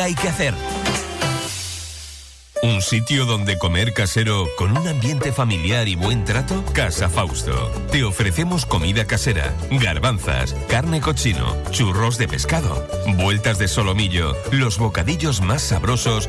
hay 0.00 0.14
que 0.14 0.28
hacer? 0.28 0.54
¿Un 2.62 2.80
sitio 2.80 3.26
donde 3.26 3.58
comer 3.58 3.92
casero 3.92 4.48
con 4.56 4.74
un 4.74 4.88
ambiente 4.88 5.32
familiar 5.32 5.86
y 5.86 5.96
buen 5.96 6.24
trato? 6.24 6.64
Casa 6.72 7.10
Fausto. 7.10 7.70
Te 7.92 8.04
ofrecemos 8.04 8.64
comida 8.64 9.06
casera, 9.06 9.54
garbanzas, 9.70 10.54
carne 10.66 11.02
cochino, 11.02 11.56
churros 11.70 12.16
de 12.16 12.26
pescado, 12.26 12.88
vueltas 13.18 13.58
de 13.58 13.68
solomillo, 13.68 14.34
los 14.50 14.78
bocadillos 14.78 15.42
más 15.42 15.60
sabrosos 15.60 16.28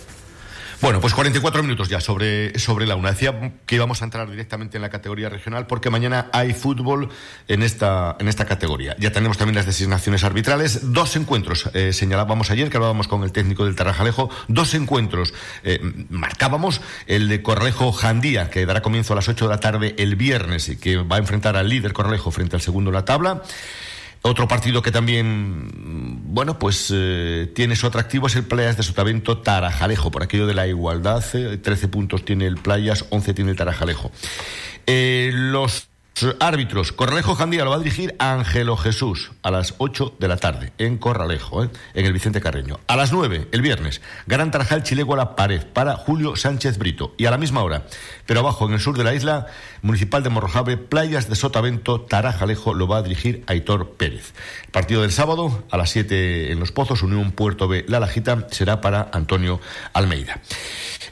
Bueno, 0.81 0.99
pues 0.99 1.13
44 1.13 1.61
minutos 1.61 1.89
ya 1.89 2.01
sobre, 2.01 2.57
sobre 2.57 2.87
la 2.87 2.95
una. 2.95 3.11
Decía 3.11 3.53
que 3.67 3.75
íbamos 3.75 4.01
a 4.01 4.05
entrar 4.05 4.27
directamente 4.27 4.77
en 4.77 4.81
la 4.81 4.89
categoría 4.89 5.29
regional 5.29 5.67
porque 5.67 5.91
mañana 5.91 6.27
hay 6.33 6.53
fútbol 6.53 7.09
en 7.47 7.61
esta, 7.61 8.15
en 8.17 8.27
esta 8.27 8.45
categoría. 8.45 8.95
Ya 8.97 9.11
tenemos 9.11 9.37
también 9.37 9.57
las 9.57 9.67
designaciones 9.67 10.23
arbitrales. 10.23 10.91
Dos 10.91 11.15
encuentros, 11.15 11.69
eh, 11.75 11.93
señalábamos 11.93 12.49
ayer 12.49 12.71
que 12.71 12.77
hablábamos 12.77 13.07
con 13.07 13.21
el 13.21 13.31
técnico 13.31 13.65
del 13.65 13.75
Tarrajalejo, 13.75 14.31
dos 14.47 14.73
encuentros. 14.73 15.35
Eh, 15.63 15.79
marcábamos 16.09 16.81
el 17.05 17.29
de 17.29 17.43
Corralejo 17.43 17.91
Jandía, 17.91 18.49
que 18.49 18.65
dará 18.65 18.81
comienzo 18.81 19.13
a 19.13 19.17
las 19.17 19.29
8 19.29 19.45
de 19.45 19.53
la 19.53 19.59
tarde 19.59 19.93
el 19.99 20.15
viernes 20.15 20.67
y 20.67 20.77
que 20.77 20.97
va 20.97 21.17
a 21.17 21.19
enfrentar 21.19 21.57
al 21.57 21.69
líder 21.69 21.93
Corralejo 21.93 22.31
frente 22.31 22.55
al 22.55 22.61
segundo 22.63 22.89
en 22.89 22.95
la 22.95 23.05
tabla. 23.05 23.43
Otro 24.23 24.47
partido 24.47 24.83
que 24.83 24.91
también, 24.91 26.21
bueno, 26.33 26.59
pues 26.59 26.91
eh, 26.93 27.51
tiene 27.55 27.75
su 27.75 27.87
atractivo 27.87 28.27
es 28.27 28.35
el 28.35 28.43
Playas 28.43 28.77
de 28.77 28.83
Sotavento 28.83 29.39
Tarajalejo, 29.39 30.11
por 30.11 30.21
aquello 30.21 30.45
de 30.45 30.53
la 30.53 30.67
igualdad. 30.67 31.23
13 31.23 31.87
puntos 31.87 32.23
tiene 32.23 32.45
el 32.45 32.57
Playas, 32.57 33.05
11 33.09 33.33
tiene 33.33 33.51
el 33.51 33.57
Tarajalejo. 33.57 34.11
Eh, 34.85 35.31
los 35.33 35.90
Árbitros, 36.39 36.91
Corralejo 36.91 37.33
Jandía 37.33 37.63
lo 37.63 37.71
va 37.71 37.77
a 37.77 37.79
dirigir 37.79 38.15
Ángelo 38.19 38.77
Jesús 38.77 39.31
a 39.41 39.49
las 39.49 39.73
8 39.79 40.17
de 40.19 40.27
la 40.27 40.37
tarde 40.37 40.71
en 40.77 40.97
Corralejo, 40.97 41.63
¿eh? 41.63 41.69
en 41.95 42.05
el 42.05 42.13
Vicente 42.13 42.41
Carreño. 42.41 42.79
A 42.85 42.95
las 42.95 43.11
9, 43.11 43.47
el 43.51 43.61
viernes, 43.61 44.01
Gran 44.27 44.51
Tarajal 44.51 44.83
Chilego 44.83 45.15
a 45.15 45.17
la 45.17 45.35
pared 45.35 45.65
para 45.65 45.95
Julio 45.95 46.35
Sánchez 46.35 46.77
Brito. 46.77 47.15
Y 47.17 47.25
a 47.25 47.31
la 47.31 47.39
misma 47.39 47.63
hora, 47.63 47.87
pero 48.27 48.41
abajo 48.41 48.67
en 48.67 48.73
el 48.73 48.79
sur 48.79 48.95
de 48.97 49.03
la 49.03 49.15
isla, 49.15 49.47
Municipal 49.81 50.21
de 50.21 50.29
Morrojave, 50.29 50.77
Playas 50.77 51.27
de 51.27 51.35
Sotavento, 51.35 52.01
Tarajalejo 52.01 52.75
lo 52.75 52.87
va 52.87 52.97
a 52.97 53.03
dirigir 53.03 53.43
Aitor 53.47 53.93
Pérez. 53.93 54.33
Partido 54.71 55.01
del 55.01 55.11
sábado, 55.11 55.63
a 55.71 55.77
las 55.77 55.89
7 55.89 56.51
en 56.51 56.59
Los 56.59 56.71
Pozos, 56.71 57.01
Unión 57.01 57.31
Puerto 57.31 57.67
B, 57.67 57.83
La 57.87 57.99
Lajita, 57.99 58.47
será 58.51 58.79
para 58.79 59.09
Antonio 59.11 59.59
Almeida. 59.93 60.39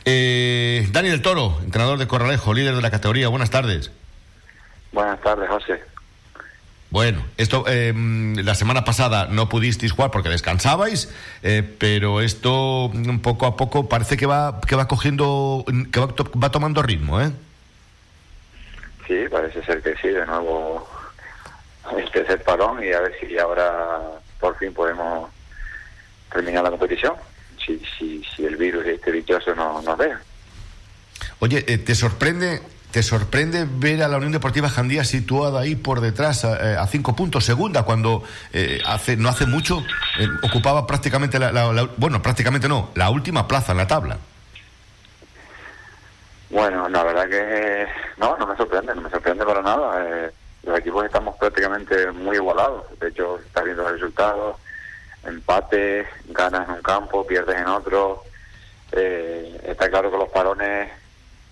Eh, 0.06 0.88
Daniel 0.92 1.24
Toro, 1.24 1.58
entrenador 1.64 1.98
de 1.98 2.08
Corralejo, 2.08 2.54
líder 2.54 2.76
de 2.76 2.82
la 2.82 2.92
categoría, 2.92 3.28
buenas 3.30 3.50
tardes. 3.50 3.92
Buenas 4.92 5.20
tardes, 5.22 5.50
José. 5.50 5.82
Bueno, 6.92 7.24
esto 7.38 7.66
eh, 7.68 7.94
la 8.44 8.56
semana 8.56 8.84
pasada 8.84 9.28
no 9.30 9.48
pudisteis 9.48 9.92
jugar 9.92 10.10
porque 10.10 10.30
descansabais, 10.30 11.14
eh, 11.44 11.62
pero 11.78 12.20
esto 12.20 12.90
mm, 12.92 13.20
poco 13.20 13.46
a 13.46 13.56
poco 13.56 13.88
parece 13.88 14.18
que 14.18 14.26
va 14.26 14.60
que 14.62 14.76
va 14.76 14.88
cogiendo, 14.88 15.64
que 15.92 16.00
va, 16.00 16.08
va, 16.08 16.52
tomando 16.52 16.82
ritmo, 16.82 17.22
¿eh? 17.22 17.32
Sí, 19.08 19.26
parece 19.30 19.64
ser 19.64 19.84
que 19.84 19.96
sí, 19.98 20.08
de 20.08 20.26
nuevo 20.26 20.88
este 21.96 22.22
es 22.22 22.30
el 22.30 22.40
parón 22.40 22.84
y 22.84 22.92
a 22.92 23.02
ver 23.02 23.14
si 23.20 23.38
ahora 23.38 24.00
por 24.40 24.58
fin 24.58 24.74
podemos 24.74 25.30
terminar 26.32 26.64
la 26.64 26.72
competición, 26.72 27.14
si, 27.64 27.80
si, 27.98 28.24
si 28.36 28.46
el 28.46 28.56
virus 28.56 28.86
este 28.88 29.12
dichoso 29.12 29.54
no, 29.54 29.80
nos 29.84 29.98
deja. 29.98 30.20
Oye, 31.40 31.64
eh, 31.68 31.78
¿te 31.78 31.94
sorprende 31.94 32.62
¿Te 32.92 33.04
sorprende 33.04 33.68
ver 33.70 34.02
a 34.02 34.08
la 34.08 34.18
Unión 34.18 34.32
Deportiva 34.32 34.68
Jandía 34.68 35.04
situada 35.04 35.60
ahí 35.60 35.76
por 35.76 36.02
detrás 36.02 36.44
a, 36.44 36.86
cinco 36.88 37.16
puntos, 37.16 37.46
segunda, 37.46 37.84
cuando 37.84 38.24
eh, 38.52 38.82
hace 38.84 39.16
no 39.16 39.30
hace 39.30 39.46
mucho 39.46 39.84
eh, 40.20 40.28
ocupaba 40.42 40.88
prácticamente 40.88 41.38
la, 41.38 41.88
bueno, 41.98 42.20
prácticamente 42.24 42.68
no, 42.68 42.90
la 42.96 43.12
última 43.12 43.48
plaza 43.48 43.74
en 43.74 43.78
la 43.78 43.88
tabla? 43.88 44.18
Bueno, 46.50 46.90
la 46.90 47.04
verdad 47.04 47.30
que 47.30 47.86
no, 48.18 48.36
no 48.38 48.48
me 48.48 48.58
sorprende, 48.58 48.96
no 48.96 49.02
me 49.02 49.10
sorprende 49.12 49.46
para 49.46 49.62
nada. 49.62 50.04
Eh, 50.08 50.32
los 50.64 50.80
equipos 50.80 51.06
estamos 51.06 51.36
prácticamente 51.38 52.12
muy 52.12 52.38
igualados. 52.38 52.86
De 53.00 53.10
hecho, 53.10 53.38
estás 53.38 53.66
viendo 53.66 53.84
los 53.84 53.92
resultados, 53.92 54.58
empate, 55.26 56.08
ganas 56.30 56.68
en 56.68 56.74
un 56.74 56.82
campo, 56.82 57.28
pierdes 57.28 57.56
en 57.56 57.68
otro. 57.68 58.24
está 58.92 59.88
claro 59.90 60.10
que 60.10 60.18
los 60.18 60.30
parones 60.30 60.90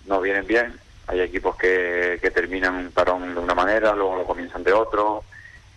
no 0.07 0.19
vienen 0.19 0.47
bien 0.47 0.86
hay 1.07 1.21
equipos 1.21 1.55
que, 1.55 2.19
que 2.21 2.31
terminan 2.31 2.75
un 2.75 2.91
parón 2.91 3.33
de 3.33 3.39
una 3.39 3.55
manera, 3.55 3.93
luego 3.93 4.17
lo 4.17 4.25
comienzan 4.25 4.63
de 4.63 4.73
otro, 4.73 5.23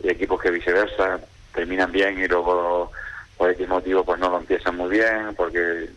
y 0.03 0.09
equipos 0.09 0.41
que 0.41 0.51
viceversa 0.51 1.21
terminan 1.55 1.93
bien 1.93 2.19
y 2.19 2.27
luego 2.27 2.91
por 3.37 3.51
X 3.51 3.69
motivo 3.69 4.05
pues 4.05 4.19
no 4.19 4.31
lo 4.31 4.39
empiezan 4.39 4.77
muy 4.77 4.91
bien 4.91 5.35
porque 5.37 5.89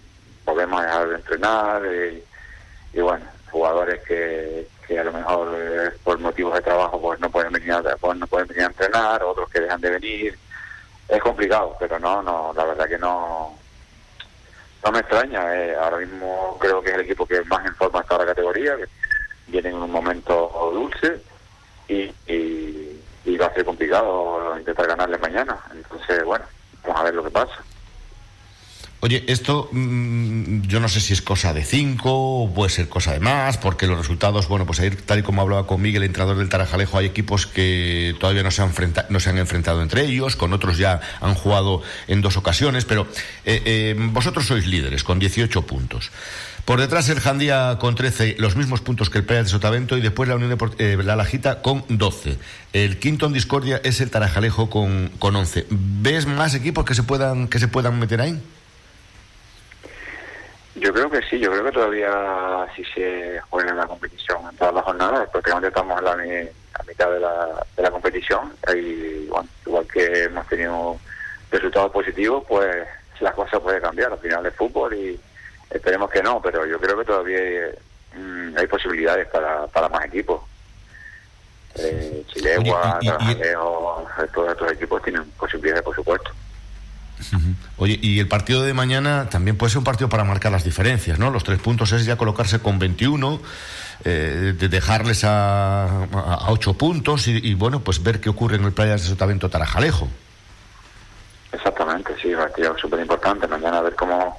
volvemos 0.45 0.81
a 0.81 0.85
dejar 0.85 1.09
de 1.09 1.15
entrenar 1.15 1.81
y, 2.93 2.99
bueno, 2.99 3.25
jugadores 3.51 4.01
que, 4.03 4.67
que 4.87 4.99
a 4.99 5.03
lo 5.03 5.13
mejor 5.13 5.55
eh, 5.57 5.91
por 6.03 6.19
motivos 6.19 6.53
de 6.55 6.61
trabajo 6.61 7.01
pues 7.01 7.19
no 7.19 7.29
pueden 7.29 7.53
venir 7.53 7.71
a, 7.73 7.81
pues, 7.97 8.17
no 8.17 8.27
pueden 8.27 8.47
venir 8.47 8.63
a 8.63 8.67
entrenar, 8.67 9.23
otros 9.23 9.49
que 9.49 9.61
dejan 9.61 9.81
de 9.81 9.89
venir. 9.89 10.37
Es 11.07 11.21
complicado, 11.21 11.75
pero 11.79 11.99
no, 11.99 12.21
no, 12.21 12.53
la 12.55 12.65
verdad 12.65 12.87
que 12.87 12.97
no, 12.97 13.57
no 14.83 14.91
me 14.91 14.99
extraña. 14.99 15.55
Eh, 15.55 15.75
ahora 15.75 15.97
mismo 15.97 16.57
creo 16.59 16.81
que 16.81 16.89
es 16.89 16.95
el 16.95 17.01
equipo 17.01 17.25
que 17.25 17.41
más 17.43 17.65
en 17.65 17.75
forma 17.75 18.01
está 18.01 18.17
la 18.17 18.25
categoría, 18.25 18.77
vienen 19.53 19.75
en 19.75 19.83
un 19.83 19.91
momento 19.91 20.72
dulce 20.74 21.22
y, 21.88 22.12
y, 22.27 23.38
va 23.38 23.48
a 23.48 23.53
ser 23.53 23.65
complicado 23.65 24.57
intentar 24.57 24.88
ganarle 24.88 25.17
mañana. 25.17 25.60
Entonces, 25.72 26.24
bueno, 26.24 26.45
vamos 26.83 27.01
a 27.01 27.03
ver 27.03 27.13
lo 27.13 27.24
que 27.24 27.29
pasa. 27.29 27.63
Oye, 29.03 29.25
esto 29.27 29.67
mm, 29.74 30.62
yo 30.62 30.79
no 30.79 30.88
sé 30.88 31.01
si 31.01 31.12
es 31.12 31.22
cosa 31.22 31.53
de 31.53 31.65
cinco 31.65 32.50
puede 32.55 32.69
ser 32.69 32.88
cosa 32.88 33.12
de 33.12 33.19
más, 33.19 33.57
porque 33.57 33.86
los 33.86 33.98
resultados, 33.98 34.48
bueno, 34.48 34.65
pues 34.65 34.79
ahí, 34.79 34.91
tal 34.91 35.19
y 35.19 35.24
como 35.24 35.41
hablaba 35.41 35.67
con 35.67 35.81
Miguel, 35.81 36.03
el 36.03 36.07
entrenador 36.07 36.38
del 36.38 36.48
Tarajalejo, 36.48 37.00
hay 37.00 37.07
equipos 37.07 37.45
que 37.45 38.15
todavía 38.17 38.43
no 38.43 38.51
se 38.51 38.62
han, 38.62 38.72
no 39.10 39.19
se 39.19 39.29
han 39.29 39.39
enfrentado 39.39 39.81
entre 39.81 40.05
ellos, 40.05 40.38
con 40.38 40.53
otros 40.53 40.77
ya 40.77 41.01
han 41.19 41.33
jugado 41.33 41.81
en 42.07 42.22
dos 42.22 42.38
ocasiones, 42.38 42.86
pero 42.86 43.05
eh, 43.43 43.62
eh, 43.65 43.95
vosotros 43.98 44.45
sois 44.45 44.65
líderes 44.67 45.03
con 45.03 45.19
18 45.19 45.63
puntos. 45.63 46.10
Por 46.63 46.79
detrás 46.79 47.10
el 47.10 47.19
Jandía 47.19 47.77
con 47.81 47.95
13, 47.95 48.38
los 48.39 48.55
mismos 48.55 48.79
puntos 48.79 49.10
que 49.10 49.17
el 49.17 49.25
Pérez 49.25 49.43
de 49.43 49.50
Sotavento 49.50 49.98
y 49.98 50.01
después 50.01 50.29
la 50.29 50.38
Unión 50.38 50.57
de 50.57 50.93
eh, 50.93 50.98
la 51.03 51.17
Lajita 51.17 51.62
con 51.62 51.83
12. 51.89 52.38
El 52.72 53.00
quinto 53.00 53.25
en 53.25 53.33
discordia 53.33 53.81
es 53.83 54.00
el 54.00 54.10
Tarajalejo 54.10 54.69
con, 54.69 55.12
con 55.19 55.36
11. 55.36 55.67
¿Ves 55.69 56.25
más 56.25 56.55
equipos 56.55 56.86
que 56.86 56.95
se 56.95 57.03
puedan 57.03 57.50
que 57.50 57.60
se 57.60 57.67
puedan 57.67 58.00
meter 58.00 58.22
ahí? 58.22 58.39
Yo 60.75 60.91
creo 60.91 61.09
que 61.09 61.21
sí, 61.23 61.39
yo 61.39 61.51
creo 61.51 61.65
que 61.65 61.71
todavía 61.71 62.67
sí 62.75 62.83
se 62.95 63.39
juega 63.49 63.71
en 63.71 63.77
la 63.77 63.87
competición 63.87 64.39
en 64.49 64.57
todas 64.57 64.73
las 64.73 64.83
jornadas, 64.83 65.29
prácticamente 65.29 65.67
estamos 65.67 65.99
en 65.99 66.05
la, 66.05 66.83
mitad 66.87 67.11
de 67.11 67.19
la, 67.19 67.65
de 67.77 67.83
la 67.83 67.91
competición 67.91 68.53
y 68.75 69.27
bueno, 69.27 69.47
igual 69.65 69.87
que 69.87 70.23
hemos 70.23 70.47
tenido 70.47 70.97
resultados 71.51 71.91
positivos, 71.91 72.43
pues 72.47 72.87
las 73.19 73.35
cosas 73.35 73.59
pueden 73.61 73.81
cambiar 73.81 74.11
al 74.11 74.19
final 74.19 74.43
del 74.43 74.51
fútbol 74.51 74.93
y 74.95 75.19
Esperemos 75.73 76.09
que 76.11 76.21
no, 76.21 76.39
pero 76.39 76.65
yo 76.67 76.79
creo 76.79 76.97
que 76.99 77.05
todavía 77.05 77.39
hay, 77.39 78.65
mm, 78.65 78.69
posibilidades 78.69 79.27
para, 79.27 79.65
para 79.67 79.89
más 79.89 80.05
equipos. 80.05 80.41
Eh, 81.75 82.23
Chilegua, 82.27 82.99
todos 84.31 84.51
estos 84.51 84.71
equipos 84.71 85.01
tienen 85.01 85.23
posibilidades, 85.31 85.83
por 85.83 85.95
supuesto. 85.95 86.31
Oye, 87.77 87.99
y 88.01 88.19
el 88.19 88.27
partido 88.27 88.61
de 88.63 88.73
mañana 88.73 89.29
también 89.29 89.57
puede 89.57 89.71
ser 89.71 89.79
un 89.79 89.83
partido 89.83 90.09
para 90.09 90.23
marcar 90.23 90.51
las 90.51 90.63
diferencias, 90.63 91.19
¿no? 91.19 91.29
Los 91.29 91.43
tres 91.43 91.59
puntos 91.59 91.91
es 91.91 92.05
ya 92.05 92.17
colocarse 92.17 92.59
con 92.59 92.79
21, 92.79 93.41
eh, 94.05 94.53
de 94.57 94.69
dejarles 94.69 95.23
a, 95.23 95.85
a, 95.85 96.51
ocho 96.51 96.73
puntos 96.73 97.27
y, 97.27 97.53
bueno, 97.53 97.79
pues 97.79 98.03
ver 98.03 98.19
qué 98.19 98.29
ocurre 98.29 98.57
en 98.57 98.65
el 98.65 98.73
Playa 98.73 98.93
de 98.93 98.99
Sotavento 98.99 99.49
Tarajalejo. 99.49 100.07
Exactamente, 101.51 102.15
sí, 102.21 102.33
partido 102.35 102.77
súper 102.77 102.99
importante. 102.99 103.47
Mañana 103.47 103.77
a 103.77 103.81
ver 103.81 103.95
cómo, 103.95 104.37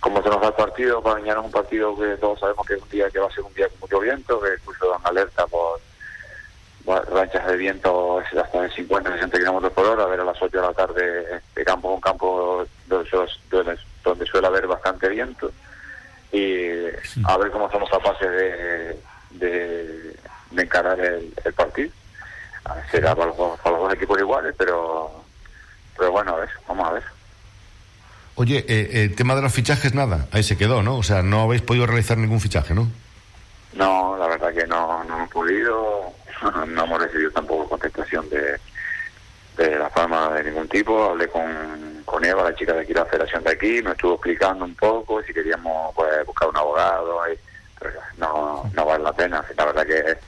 cómo 0.00 0.22
se 0.22 0.28
nos 0.28 0.42
va 0.42 0.48
el 0.48 0.54
partido. 0.54 1.02
Para 1.02 1.16
mañana 1.16 1.40
es 1.40 1.46
un 1.46 1.52
partido 1.52 1.96
que 1.98 2.16
todos 2.16 2.40
sabemos 2.40 2.66
que 2.66 2.74
es 2.74 2.82
un 2.82 2.88
día 2.88 3.10
que 3.10 3.18
va 3.18 3.26
a 3.26 3.30
ser 3.30 3.44
un 3.44 3.52
día 3.54 3.68
con 3.68 3.80
mucho 3.80 4.00
viento, 4.00 4.40
que 4.40 4.48
incluso 4.60 4.90
dan 4.90 5.00
alerta 5.04 5.46
por 5.46 5.80
ranchas 6.86 7.46
de 7.46 7.56
viento 7.56 8.20
hasta 8.20 8.62
de 8.62 8.70
50 8.70 9.12
60 9.12 9.38
kilómetros 9.38 9.72
por 9.72 9.86
hora, 9.86 10.04
a 10.04 10.06
ver 10.06 10.20
a 10.20 10.24
las 10.24 10.40
8 10.40 10.56
de 10.56 10.66
la 10.66 10.72
tarde 10.72 11.40
de 11.54 11.64
campo 11.64 11.94
un 11.94 12.00
campo 12.00 12.66
donde, 12.86 13.78
donde 14.02 14.26
suele 14.26 14.46
haber 14.46 14.66
bastante 14.66 15.08
viento 15.08 15.52
y 16.32 16.86
a 17.24 17.36
ver 17.36 17.50
cómo 17.50 17.70
somos 17.70 17.90
capaces 17.90 18.30
de, 18.30 18.98
de, 19.32 20.16
encarar 20.56 20.98
el, 20.98 21.52
partido. 21.54 21.90
Será 22.90 23.14
para 23.14 23.26
los, 23.26 23.36
para 23.60 23.76
los, 23.76 23.84
dos 23.84 23.94
equipos 23.94 24.18
iguales, 24.18 24.54
pero, 24.56 25.10
pero 25.96 26.10
bueno, 26.10 26.34
a 26.34 26.40
ver, 26.40 26.48
vamos 26.66 26.88
a 26.88 26.92
ver. 26.92 27.02
Oye, 28.36 28.64
eh, 28.66 29.04
el 29.04 29.14
tema 29.14 29.34
de 29.34 29.42
los 29.42 29.52
fichajes, 29.52 29.94
nada, 29.94 30.26
ahí 30.32 30.42
se 30.42 30.56
quedó, 30.56 30.82
¿no? 30.82 30.96
O 30.96 31.02
sea, 31.02 31.22
no 31.22 31.42
habéis 31.42 31.60
podido 31.60 31.86
realizar 31.86 32.16
ningún 32.16 32.40
fichaje, 32.40 32.74
¿no? 32.74 32.88
No, 33.74 34.16
la 34.16 34.26
verdad 34.26 34.54
que 34.54 34.66
no, 34.66 35.04
no 35.04 35.16
hemos 35.16 35.30
podido 35.30 36.14
no 36.66 36.84
hemos 36.84 37.02
recibido 37.02 37.30
tampoco 37.30 37.68
contestación 37.68 38.28
de, 38.30 38.58
de 39.56 39.78
la 39.78 39.90
fama 39.90 40.30
de 40.34 40.44
ningún 40.44 40.68
tipo. 40.68 41.10
Hablé 41.10 41.28
con, 41.28 42.02
con 42.04 42.24
Eva, 42.24 42.44
la 42.44 42.54
chica 42.54 42.72
de 42.72 42.80
aquí, 42.80 42.94
la 42.94 43.06
federación 43.06 43.44
de 43.44 43.50
aquí, 43.50 43.82
me 43.82 43.92
estuvo 43.92 44.14
explicando 44.14 44.64
un 44.64 44.74
poco 44.74 45.22
si 45.22 45.32
queríamos 45.32 45.94
pues, 45.94 46.26
buscar 46.26 46.48
un 46.48 46.56
abogado. 46.56 47.20
Y, 47.32 47.38
no, 48.18 48.70
vale 48.86 49.04
la 49.04 49.12
pena. 49.12 49.44
La 49.56 49.64
verdad 49.64 49.86
que 49.86 50.18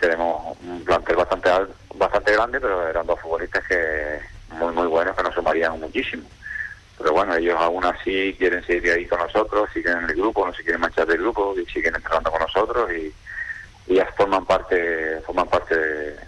tenemos 0.00 0.56
un 0.62 0.84
plantel 0.84 1.16
bastante 1.16 1.50
bastante 1.94 2.32
grande, 2.32 2.60
pero 2.60 2.88
eran 2.88 3.06
dos 3.06 3.20
futbolistas 3.20 3.64
que 3.68 4.20
muy 4.48 4.72
muy 4.72 4.86
buenos 4.86 5.16
que 5.16 5.22
nos 5.22 5.34
sumarían 5.34 5.78
muchísimo. 5.78 6.24
Pero 6.98 7.12
bueno, 7.12 7.34
ellos 7.34 7.56
aún 7.58 7.84
así 7.84 8.34
quieren 8.38 8.64
seguir 8.64 8.92
ahí 8.92 9.06
con 9.06 9.18
nosotros, 9.18 9.68
siguen 9.72 9.98
en 9.98 10.10
el 10.10 10.16
grupo, 10.16 10.46
no 10.46 10.54
se 10.54 10.62
quieren 10.62 10.80
marchar 10.80 11.06
del 11.06 11.18
grupo, 11.18 11.54
y 11.58 11.66
siguen 11.66 11.94
entrando 11.94 12.30
con 12.30 12.40
nosotros 12.40 12.90
y 12.92 13.12
y 13.86 13.96
ya 13.96 14.06
forman 14.16 14.44
parte 14.44 15.20
forman 15.26 15.48
parte 15.48 15.74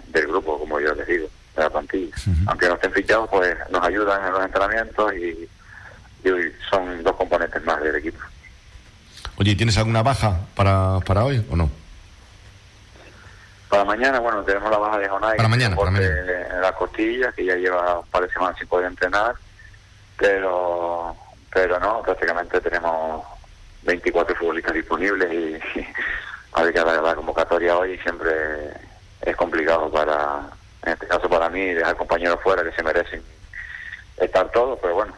del 0.09 0.27
grupo, 0.27 0.59
como 0.59 0.81
yo 0.81 0.95
les 0.95 1.07
digo, 1.07 1.29
de 1.57 1.63
la 1.63 1.71
plantilla. 1.71 2.15
Aunque 2.47 2.69
no 2.69 2.75
estén 2.75 2.93
fichados, 2.93 3.29
pues 3.31 3.57
nos 3.71 3.83
ayudan 3.85 4.27
en 4.27 4.33
los 4.33 4.45
entrenamientos 4.45 5.13
y, 5.15 5.49
son 6.71 7.03
dos 7.03 7.15
componentes 7.17 7.63
más 7.65 7.83
del 7.83 7.97
equipo. 7.97 8.19
Oye, 9.37 9.55
¿tienes 9.55 9.77
alguna 9.77 10.03
baja 10.03 10.41
para, 10.55 10.99
para 11.01 11.25
hoy 11.25 11.45
o 11.51 11.57
no? 11.57 11.71
Para 13.69 13.85
mañana, 13.85 14.21
bueno, 14.21 14.43
tenemos 14.43 14.71
la 14.71 14.79
baja 14.79 14.99
de 14.99 15.09
Jonay 15.09 15.37
para 15.37 15.49
mañana, 15.49 15.77
para 15.77 15.91
mañana. 15.91 16.15
en 16.51 16.61
las 16.63 16.73
costillas, 16.73 17.35
que 17.35 17.45
ya 17.45 17.57
lleva 17.57 17.99
un 17.99 18.07
par 18.07 18.27
de 18.27 18.33
semanas 18.33 18.57
sin 18.59 18.69
poder 18.69 18.87
entrenar, 18.87 19.35
pero 20.17 21.15
pero 21.55 21.79
no, 21.79 22.03
prácticamente 22.03 22.61
tenemos 22.61 23.25
24 23.85 24.35
futbolistas 24.35 24.75
disponibles 24.75 25.33
y 25.33 25.87
a 26.55 26.63
ver 26.63 26.73
que 26.73 26.81
la, 26.81 27.15
convocatoria 27.15 27.77
hoy 27.77 27.99
siempre 27.99 28.31
es 29.23 29.37
complicado 29.37 29.91
para, 29.91 30.41
en 30.85 30.93
este 30.93 31.07
caso 31.07 31.29
para 31.29 31.49
mí, 31.49 31.61
dejar 31.67 31.97
compañeros 31.97 32.41
fuera 32.43 32.63
que 32.63 32.73
se 32.73 32.83
merecen 32.83 33.23
estar 34.19 34.51
todos, 34.53 34.79
pero 34.81 34.95
bueno, 34.95 35.13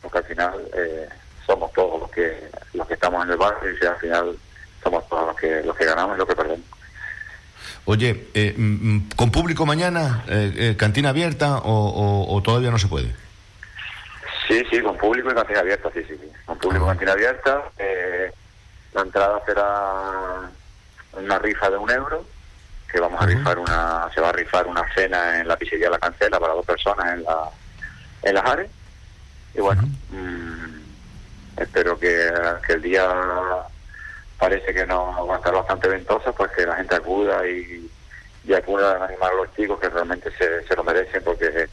porque 0.00 0.18
al 0.18 0.24
final 0.24 0.54
eh, 0.74 1.08
somos 1.46 1.70
todos 1.72 2.00
los 2.00 2.10
que 2.10 2.48
los 2.72 2.86
que 2.86 2.94
estamos 2.94 3.22
en 3.24 3.32
el 3.32 3.36
barrio 3.36 3.70
y 3.70 3.86
al 3.86 3.96
final 3.96 4.36
somos 4.82 5.06
todos 5.08 5.26
los 5.26 5.36
que 5.36 5.62
los 5.62 5.76
que 5.76 5.84
ganamos 5.84 6.16
y 6.16 6.18
los 6.18 6.28
que 6.28 6.36
perdemos. 6.36 6.66
Oye, 7.84 8.28
eh, 8.32 8.54
mm, 8.56 8.62
mm, 8.62 9.08
¿con 9.14 9.30
público 9.30 9.66
mañana, 9.66 10.24
eh, 10.28 10.74
cantina 10.78 11.10
abierta 11.10 11.60
o, 11.64 12.40
todavía 12.42 12.70
no 12.70 12.78
se 12.78 12.88
puede? 12.88 13.14
Sí, 14.46 14.62
sí, 14.70 14.80
con 14.80 14.96
público 14.96 15.30
y 15.30 15.34
cantina 15.34 15.60
abierta, 15.60 15.90
sí, 15.92 16.02
sí, 16.08 16.16
sí. 16.18 16.30
con 16.46 16.56
público 16.58 16.86
y 16.86 16.88
cantina 16.88 17.12
abierta. 17.12 17.62
la 18.94 19.02
entrada 19.02 19.42
será 19.44 20.50
una 21.18 21.38
rifa 21.38 21.70
de 21.70 21.76
un 21.76 21.90
euro, 21.90 22.24
que 22.90 23.00
vamos 23.00 23.20
a 23.20 23.26
rifar 23.26 23.58
una, 23.58 24.08
se 24.14 24.20
va 24.20 24.30
a 24.30 24.32
rifar 24.32 24.66
una 24.66 24.82
cena 24.94 25.40
en 25.40 25.48
la 25.48 25.56
pizzería 25.56 25.90
La 25.90 25.98
Cancela 25.98 26.40
para 26.40 26.54
dos 26.54 26.64
personas 26.64 27.14
en 27.14 27.24
la 27.24 27.50
en 28.22 28.34
las 28.34 28.44
Ares. 28.44 28.70
Y 29.54 29.60
bueno, 29.60 29.82
mm, 30.10 31.60
espero 31.60 31.98
que, 31.98 32.32
el 32.68 32.82
día 32.82 33.06
parece 34.38 34.72
que 34.72 34.86
no 34.86 35.26
va 35.26 35.34
a 35.34 35.38
estar 35.38 35.54
bastante 35.54 35.88
ventoso, 35.88 36.32
pues 36.32 36.50
que 36.52 36.66
la 36.66 36.76
gente 36.76 36.94
acuda 36.94 37.46
y, 37.46 37.90
y 38.44 38.54
acuda 38.54 38.92
a 38.92 39.04
animar 39.06 39.32
a 39.32 39.36
los 39.36 39.54
chicos 39.54 39.78
que 39.80 39.88
realmente 39.88 40.30
se, 40.38 40.66
se 40.66 40.76
lo 40.76 40.84
merecen 40.84 41.22
porque 41.24 41.68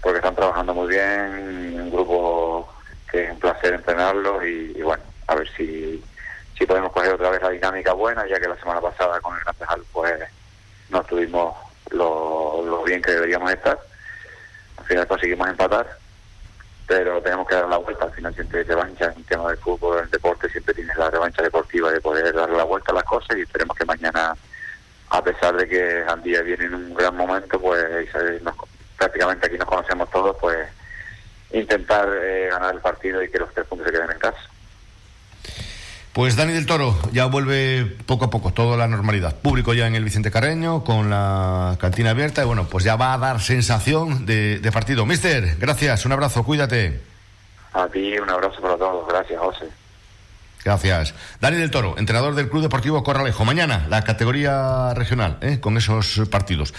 porque 0.00 0.18
están 0.18 0.34
trabajando 0.34 0.74
muy 0.74 0.88
bien, 0.88 1.80
un 1.80 1.90
grupo 1.90 2.68
que 3.10 3.24
es 3.24 3.30
un 3.30 3.38
placer 3.38 3.74
entrenarlos 3.74 4.44
y 4.44 4.82
bueno, 4.82 5.02
a 5.28 5.34
ver 5.36 5.48
si 5.56 6.02
si 6.62 6.66
podemos 6.66 6.92
coger 6.92 7.14
otra 7.14 7.30
vez 7.30 7.42
la 7.42 7.50
dinámica 7.50 7.92
buena, 7.92 8.24
ya 8.24 8.38
que 8.38 8.46
la 8.46 8.56
semana 8.56 8.80
pasada 8.80 9.20
con 9.20 9.36
el 9.36 9.42
Gran 9.42 9.80
pues 9.90 10.14
no 10.90 11.00
estuvimos 11.00 11.56
lo, 11.90 12.84
bien 12.84 13.02
que 13.02 13.10
deberíamos 13.10 13.50
estar. 13.50 13.76
Al 14.76 14.84
final 14.84 15.08
conseguimos 15.08 15.48
empatar, 15.48 15.98
pero 16.86 17.20
tenemos 17.20 17.48
que 17.48 17.56
dar 17.56 17.68
la 17.68 17.78
vuelta. 17.78 18.04
Al 18.04 18.12
final 18.12 18.32
siempre 18.32 18.60
hay 18.60 18.64
revancha 18.64 19.06
en 19.06 19.18
el 19.18 19.24
tema 19.24 19.48
del 19.48 19.58
fútbol, 19.58 19.98
en 19.98 20.04
el 20.04 20.10
deporte, 20.10 20.48
siempre 20.50 20.72
tienes 20.72 20.96
la 20.96 21.10
revancha 21.10 21.42
deportiva 21.42 21.90
de 21.90 22.00
poder 22.00 22.32
darle 22.32 22.56
la 22.56 22.62
vuelta 22.62 22.92
a 22.92 22.94
las 22.94 23.04
cosas 23.04 23.36
y 23.36 23.40
esperemos 23.40 23.76
que 23.76 23.84
mañana, 23.84 24.36
a 25.10 25.24
pesar 25.24 25.56
de 25.56 25.68
que 25.68 26.04
Andía 26.06 26.42
viene 26.42 26.66
en 26.66 26.74
un 26.76 26.94
gran 26.94 27.16
momento, 27.16 27.60
pues 27.60 27.84
prácticamente 28.96 29.48
aquí 29.48 29.58
nos 29.58 29.66
conocemos 29.66 30.08
todos, 30.10 30.36
pues 30.40 30.68
intentar 31.50 32.08
eh, 32.22 32.50
ganar 32.52 32.72
el 32.72 32.80
partido 32.80 33.20
y 33.20 33.28
que 33.28 33.40
los 33.40 33.52
tres 33.52 33.66
puntos 33.66 33.88
se 33.88 33.92
queden 33.92 34.12
en 34.12 34.18
casa. 34.20 34.51
Pues 36.12 36.36
Dani 36.36 36.52
del 36.52 36.66
Toro 36.66 36.94
ya 37.12 37.24
vuelve 37.24 37.86
poco 38.04 38.26
a 38.26 38.30
poco, 38.30 38.52
toda 38.52 38.76
la 38.76 38.86
normalidad. 38.86 39.34
Público 39.36 39.72
ya 39.72 39.86
en 39.86 39.94
el 39.94 40.04
Vicente 40.04 40.30
Carreño, 40.30 40.84
con 40.84 41.08
la 41.08 41.78
cantina 41.80 42.10
abierta, 42.10 42.42
y 42.42 42.44
bueno, 42.44 42.66
pues 42.68 42.84
ya 42.84 42.96
va 42.96 43.14
a 43.14 43.18
dar 43.18 43.40
sensación 43.40 44.26
de, 44.26 44.70
partido. 44.74 45.06
Mister, 45.06 45.56
gracias, 45.58 46.04
un 46.04 46.12
abrazo, 46.12 46.44
cuídate. 46.44 47.00
A 47.72 47.88
ti, 47.88 48.18
un 48.18 48.28
abrazo 48.28 48.60
para 48.60 48.76
todos, 48.76 49.08
gracias, 49.08 49.40
José. 49.40 49.64
Gracias. 50.62 51.14
Dani 51.40 51.56
del 51.56 51.70
Toro, 51.70 51.96
entrenador 51.96 52.34
del 52.34 52.50
Club 52.50 52.62
Deportivo 52.62 53.02
Corralejo. 53.02 53.46
Mañana, 53.46 53.86
la 53.88 54.02
categoría 54.02 54.92
regional, 54.92 55.38
¿eh? 55.40 55.60
con 55.60 55.78
esos 55.78 56.28
partidos. 56.30 56.74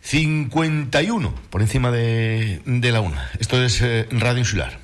51 0.00 1.34
por 1.50 1.60
encima 1.60 1.90
de, 1.90 2.62
la 2.64 3.00
una. 3.02 3.30
Esto 3.38 3.62
es 3.62 3.82
eh, 3.82 4.08
Radio 4.10 4.38
Insular. 4.38 4.83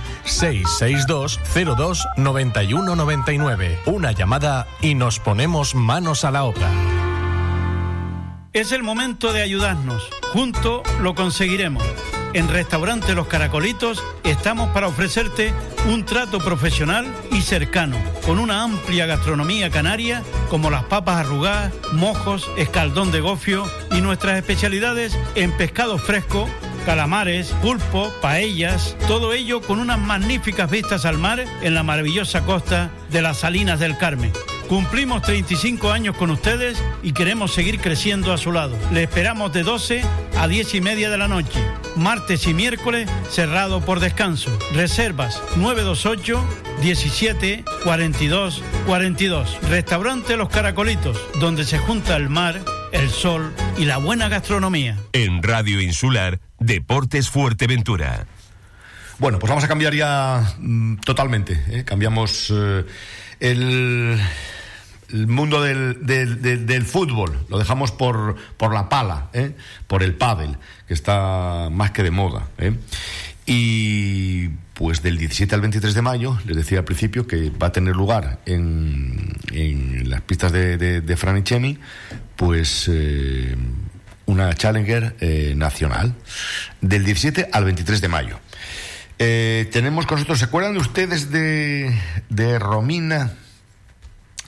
662 0.25 1.39
02 1.77 2.07
91 2.17 2.95
99. 2.95 3.79
Una 3.85 4.11
llamada 4.11 4.67
y 4.81 4.95
nos 4.95 5.19
ponemos 5.19 5.75
manos 5.75 6.23
a 6.23 6.31
la 6.31 6.43
obra. 6.43 6.69
Es 8.53 8.73
el 8.73 8.83
momento 8.83 9.31
de 9.31 9.41
ayudarnos. 9.41 10.09
Juntos 10.33 10.81
lo 10.99 11.15
conseguiremos. 11.15 11.83
En 12.33 12.47
Restaurante 12.47 13.13
Los 13.13 13.27
Caracolitos 13.27 14.01
estamos 14.23 14.69
para 14.69 14.87
ofrecerte 14.87 15.53
un 15.89 16.05
trato 16.05 16.39
profesional 16.39 17.05
y 17.31 17.41
cercano, 17.41 17.97
con 18.25 18.39
una 18.39 18.63
amplia 18.63 19.05
gastronomía 19.05 19.69
canaria 19.69 20.23
como 20.49 20.69
las 20.69 20.83
papas 20.85 21.17
arrugadas, 21.17 21.73
mojos, 21.91 22.49
escaldón 22.57 23.11
de 23.11 23.19
gofio 23.19 23.65
y 23.91 24.01
nuestras 24.01 24.37
especialidades 24.37 25.17
en 25.35 25.51
pescado 25.57 25.97
fresco 25.97 26.47
calamares, 26.85 27.47
pulpo, 27.61 28.11
paellas, 28.21 28.95
todo 29.07 29.33
ello 29.33 29.61
con 29.61 29.79
unas 29.79 29.99
magníficas 29.99 30.69
vistas 30.69 31.05
al 31.05 31.17
mar 31.17 31.43
en 31.61 31.73
la 31.73 31.83
maravillosa 31.83 32.41
costa 32.41 32.91
de 33.09 33.21
las 33.21 33.39
Salinas 33.39 33.79
del 33.79 33.97
Carmen 33.97 34.31
Cumplimos 34.71 35.21
35 35.23 35.91
años 35.91 36.15
con 36.15 36.29
ustedes 36.29 36.81
y 37.03 37.11
queremos 37.11 37.53
seguir 37.53 37.81
creciendo 37.81 38.31
a 38.31 38.37
su 38.37 38.53
lado. 38.53 38.73
Le 38.93 39.03
esperamos 39.03 39.51
de 39.51 39.63
12 39.63 40.01
a 40.39 40.47
10 40.47 40.75
y 40.75 40.79
media 40.79 41.09
de 41.09 41.17
la 41.17 41.27
noche. 41.27 41.59
Martes 41.97 42.47
y 42.47 42.53
miércoles 42.53 43.09
cerrado 43.29 43.81
por 43.81 43.99
descanso. 43.99 44.49
Reservas 44.73 45.43
928 45.57 46.41
17 46.81 47.65
42 47.83 48.63
42. 48.85 49.57
Restaurante 49.63 50.37
Los 50.37 50.47
Caracolitos, 50.47 51.19
donde 51.41 51.65
se 51.65 51.77
junta 51.77 52.15
el 52.15 52.29
mar, 52.29 52.61
el 52.93 53.09
sol 53.09 53.53
y 53.77 53.83
la 53.83 53.97
buena 53.97 54.29
gastronomía. 54.29 54.97
En 55.11 55.43
Radio 55.43 55.81
Insular, 55.81 56.39
Deportes 56.61 57.29
Fuerteventura. 57.29 58.25
Bueno, 59.17 59.39
pues 59.39 59.49
vamos 59.49 59.63
a 59.63 59.67
cambiar 59.67 59.93
ya 59.95 60.53
mm, 60.59 60.97
totalmente. 60.97 61.59
¿eh? 61.69 61.83
Cambiamos 61.83 62.53
eh, 62.55 62.85
el, 63.39 64.19
el 65.11 65.27
mundo 65.27 65.61
del, 65.61 66.05
del- 66.05 66.85
fútbol. 66.85 67.45
Lo 67.49 67.57
dejamos 67.57 67.91
por, 67.91 68.35
por 68.57 68.73
la 68.73 68.89
pala, 68.89 69.29
¿eh? 69.33 69.55
por 69.87 70.03
el 70.03 70.13
pádel, 70.13 70.57
que 70.87 70.93
está 70.93 71.69
más 71.71 71.91
que 71.91 72.03
de 72.03 72.11
moda. 72.11 72.47
Y 73.47 74.49
pues 74.75 75.01
del 75.01 75.17
17 75.17 75.53
al 75.55 75.61
23 75.61 75.93
de 75.95 76.01
mayo, 76.03 76.37
les 76.45 76.55
decía 76.57 76.79
al 76.79 76.85
principio 76.85 77.25
que 77.25 77.49
va 77.49 77.67
a 77.67 77.71
tener 77.71 77.95
lugar 77.95 78.39
en, 78.45 79.33
en 79.51 80.09
las 80.11 80.21
pistas 80.21 80.51
de, 80.51 80.77
de, 80.77 81.01
pues 82.35 82.89
una 84.31 84.53
Challenger 84.53 85.15
eh, 85.19 85.53
nacional, 85.55 86.15
del 86.79 87.03
17 87.03 87.49
al 87.51 87.65
23 87.65 88.01
de 88.01 88.07
mayo. 88.07 88.39
Eh, 89.19 89.69
tenemos 89.71 90.05
con 90.05 90.15
nosotros, 90.15 90.39
¿se 90.39 90.45
acuerdan 90.45 90.73
de 90.73 90.79
ustedes 90.79 91.31
de, 91.31 91.93
de 92.29 92.57
Romina? 92.57 93.33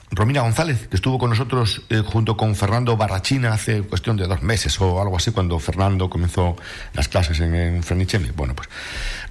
Romina 0.10 0.42
González, 0.42 0.88
que 0.88 0.96
estuvo 0.96 1.18
con 1.18 1.32
nosotros 1.32 1.84
eh, 1.90 2.02
junto 2.06 2.38
con 2.38 2.56
Fernando 2.56 2.96
Barrachina 2.96 3.52
hace 3.52 3.82
cuestión 3.82 4.16
de 4.16 4.26
dos 4.26 4.42
meses 4.42 4.80
o 4.80 5.02
algo 5.02 5.18
así, 5.18 5.32
cuando 5.32 5.60
Fernando 5.60 6.10
comenzó 6.10 6.56
las 6.94 7.08
clases 7.08 7.40
en, 7.40 7.54
en 7.54 7.84
Frenichemi. 7.84 8.30
Bueno, 8.32 8.56
pues. 8.56 8.70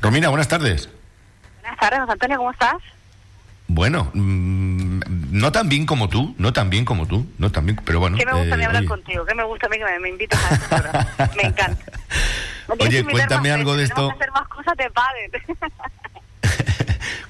Romina, 0.00 0.28
buenas 0.28 0.48
tardes. 0.48 0.88
Buenas 1.60 1.78
tardes, 1.78 2.00
Antonio, 2.08 2.36
¿cómo 2.36 2.50
estás? 2.50 2.76
Bueno, 3.68 4.10
mm, 4.12 4.71
no 5.32 5.50
tan 5.50 5.68
bien 5.68 5.86
como 5.86 6.08
tú, 6.08 6.34
no 6.38 6.52
tan 6.52 6.70
bien 6.70 6.84
como 6.84 7.06
tú, 7.08 7.26
no 7.38 7.50
tan 7.50 7.66
bien, 7.66 7.80
pero 7.84 7.98
bueno. 8.00 8.16
¿Qué 8.16 8.26
me 8.26 8.32
gusta 8.32 8.48
eh, 8.56 8.64
hablar 8.64 8.76
oye. 8.82 8.86
contigo? 8.88 9.24
¿Qué 9.26 9.34
me 9.34 9.44
gusta 9.44 9.66
a 9.66 9.70
mí 9.70 9.78
que 9.78 9.84
me, 9.84 9.98
me 9.98 10.08
invitas 10.10 10.40
a? 10.70 11.28
Me 11.36 11.42
encanta. 11.48 11.84
Me 12.78 12.86
Oye, 12.86 13.04
que 13.04 13.10
cuéntame 13.10 13.48
más 13.50 13.58
algo 13.58 13.76
de 13.76 13.84
esto. 13.84 14.08
Que 14.08 14.14
hacer 14.14 14.30
más 14.30 14.48
cosas 14.48 14.74
de. 14.76 14.88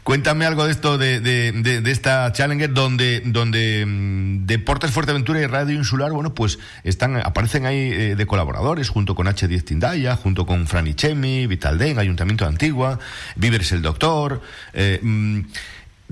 Cuéntame 0.03 0.45
algo 0.47 0.65
de 0.67 0.73
esto, 0.73 0.99
de, 0.99 1.21
de- 1.21 1.53
de- 1.53 1.81
de 1.81 1.91
esta 1.91 2.31
Challenger, 2.33 2.73
donde, 2.73 3.23
donde 3.25 3.85
mm, 3.87 4.47
Deportes 4.47 4.91
Fuerteventura 4.91 5.41
y 5.41 5.47
Radio 5.47 5.77
Insular, 5.77 6.11
bueno, 6.13 6.35
pues 6.35 6.59
están, 6.85 7.17
aparecen 7.17 7.67
ahí 7.67 7.93
eh, 7.93 8.15
de 8.17 8.27
colaboradores, 8.27 8.89
junto 8.89 9.15
con 9.15 9.27
H10 9.27 9.65
Tindaya, 9.65 10.17
junto 10.17 10.45
con 10.45 10.67
Franichemi, 10.67 11.47
Vitalden, 11.47 11.99
Ayuntamiento 11.99 12.45
de 12.45 12.51
Antigua, 12.51 12.99
Víveres 13.37 13.71
el 13.73 13.81
Doctor. 13.83 14.43
eh, 14.75 14.99
mm, 15.03 15.41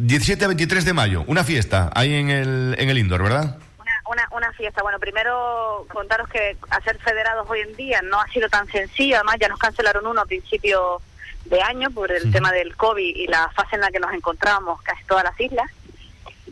17 0.03 0.45
a 0.45 0.49
23 0.49 0.85
de 0.87 0.93
mayo, 0.95 1.25
una 1.27 1.45
fiesta 1.45 1.91
ahí 1.95 2.15
en 2.15 2.31
el, 2.31 2.75
en 2.79 2.89
el 2.89 2.97
Indoor, 2.97 3.23
¿verdad? 3.23 3.59
Una, 3.79 3.93
una, 4.11 4.29
una 4.35 4.53
fiesta. 4.53 4.81
Bueno, 4.83 4.99
primero 4.99 5.87
contaros 5.93 6.27
que 6.31 6.57
hacer 6.71 6.99
federados 6.99 7.47
hoy 7.51 7.61
en 7.61 7.77
día 7.77 8.01
no 8.03 8.19
ha 8.19 8.27
sido 8.29 8.49
tan 8.49 8.67
sencillo. 8.69 9.17
Además, 9.17 9.37
ya 9.39 9.49
nos 9.49 9.59
cancelaron 9.59 10.07
uno 10.07 10.23
a 10.23 10.25
principio 10.25 11.03
de 11.45 11.61
año 11.61 11.91
por 11.91 12.11
el 12.11 12.33
tema 12.33 12.51
del 12.51 12.77
COVID 12.77 13.15
y 13.15 13.27
la 13.27 13.51
fase 13.51 13.77
en 13.77 13.83
la 13.83 13.91
que 13.91 14.01
nos 14.01 14.13
encontrábamos 14.15 14.81
casi 14.81 15.05
todas 15.05 15.25
las 15.25 15.39
islas. 15.39 15.71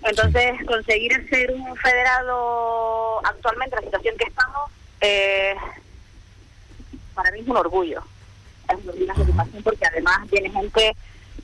Entonces, 0.04 0.52
conseguir 0.66 1.26
ser 1.30 1.50
un 1.52 1.74
federado 1.76 3.26
actualmente, 3.26 3.76
en 3.76 3.80
la 3.82 3.86
situación 3.86 4.16
que 4.18 4.24
estamos, 4.24 4.70
eh, 5.00 5.54
para 7.14 7.30
mí 7.30 7.40
es 7.40 7.48
un 7.48 7.56
orgullo. 7.56 8.02
Es 8.68 8.94
una 8.94 9.14
satisfacción 9.14 9.62
porque 9.62 9.86
además 9.86 10.28
viene 10.30 10.50
gente 10.50 10.94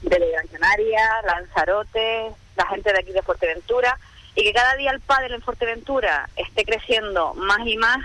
de 0.04 0.30
Gran 0.30 0.46
Canaria, 0.48 1.22
Lanzarote, 1.26 2.30
la 2.56 2.66
gente 2.66 2.92
de 2.92 2.98
aquí 2.98 3.12
de 3.12 3.22
Fuerteventura, 3.22 3.98
y 4.34 4.42
que 4.44 4.52
cada 4.52 4.74
día 4.76 4.90
el 4.90 5.00
pádel 5.00 5.32
en 5.34 5.42
Fuerteventura 5.42 6.28
esté 6.36 6.64
creciendo 6.64 7.34
más 7.34 7.60
y 7.66 7.76
más, 7.76 7.98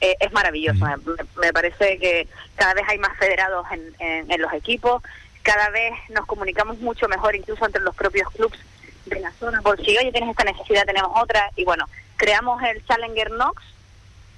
eh, 0.00 0.16
es 0.20 0.32
maravilloso. 0.32 0.84
Me, 0.84 0.96
me 1.40 1.52
parece 1.52 1.98
que 1.98 2.28
cada 2.56 2.74
vez 2.74 2.84
hay 2.88 2.98
más 2.98 3.16
federados 3.18 3.66
en, 3.72 3.94
en- 3.98 4.30
en 4.30 4.40
los 4.40 4.52
equipos, 4.52 5.02
cada 5.42 5.70
vez 5.70 5.92
nos 6.10 6.26
comunicamos 6.26 6.78
mucho 6.78 7.08
mejor, 7.08 7.34
incluso 7.34 7.64
entre 7.64 7.82
los 7.82 7.94
propios 7.94 8.28
clubes 8.30 8.60
de 9.06 9.20
la 9.20 9.32
zona, 9.32 9.60
por 9.62 9.76
si, 9.84 9.96
oye, 9.96 10.12
tienes 10.12 10.30
esta 10.30 10.44
necesidad, 10.44 10.84
tenemos 10.84 11.10
otra, 11.20 11.50
y 11.56 11.64
bueno, 11.64 11.86
creamos 12.16 12.62
el 12.62 12.84
Challenger 12.86 13.30
Nox, 13.32 13.62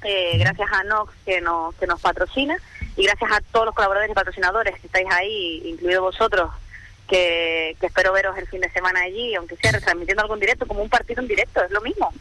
eh, 0.05 0.39
gracias 0.39 0.69
a 0.73 0.85
Nox 0.85 1.13
que 1.25 1.41
nos, 1.41 1.75
que 1.75 1.87
nos 1.87 2.01
patrocina, 2.01 2.57
y 2.97 3.05
gracias 3.05 3.31
a 3.33 3.41
todos 3.53 3.67
los 3.67 3.75
colaboradores 3.75 4.13
y 4.13 4.15
patrocinadores 4.15 4.79
que 4.81 4.87
estáis 4.87 5.09
ahí, 5.11 5.63
incluido 5.65 6.03
vosotros, 6.03 6.51
que, 7.09 7.77
que 7.81 7.87
espero 7.87 8.13
veros 8.13 8.37
el 8.39 8.47
fin 8.49 8.61
de 8.61 8.71
semana 8.71 9.01
allí, 9.03 9.35
aunque 9.35 9.57
sea 9.57 9.73
retransmitiendo 9.73 10.23
algún 10.23 10.41
directo, 10.41 10.67
como 10.67 10.83
un 10.83 10.89
partido 10.89 11.23
en 11.23 11.29
directo, 11.29 11.63
es 11.63 11.71
lo 11.71 11.81
mismo. 11.81 12.13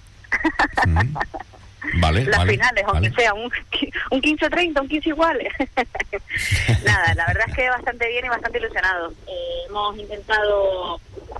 Vale, 1.99 2.25
Las 2.25 2.39
vale, 2.39 2.51
finales, 2.53 2.83
aunque 2.87 3.09
vale. 3.09 3.15
sea 3.21 3.33
un, 3.33 3.51
un 4.11 4.21
15-30, 4.21 4.81
un 4.81 4.87
15 4.87 5.09
iguales. 5.09 5.53
Nada, 6.85 7.13
la 7.15 7.25
verdad 7.27 7.45
es 7.47 7.55
que 7.55 7.69
bastante 7.69 8.07
bien 8.07 8.25
y 8.25 8.29
bastante 8.29 8.59
ilusionados. 8.59 9.13
Eh, 9.27 9.63
hemos 9.67 9.97
intentado 9.97 10.99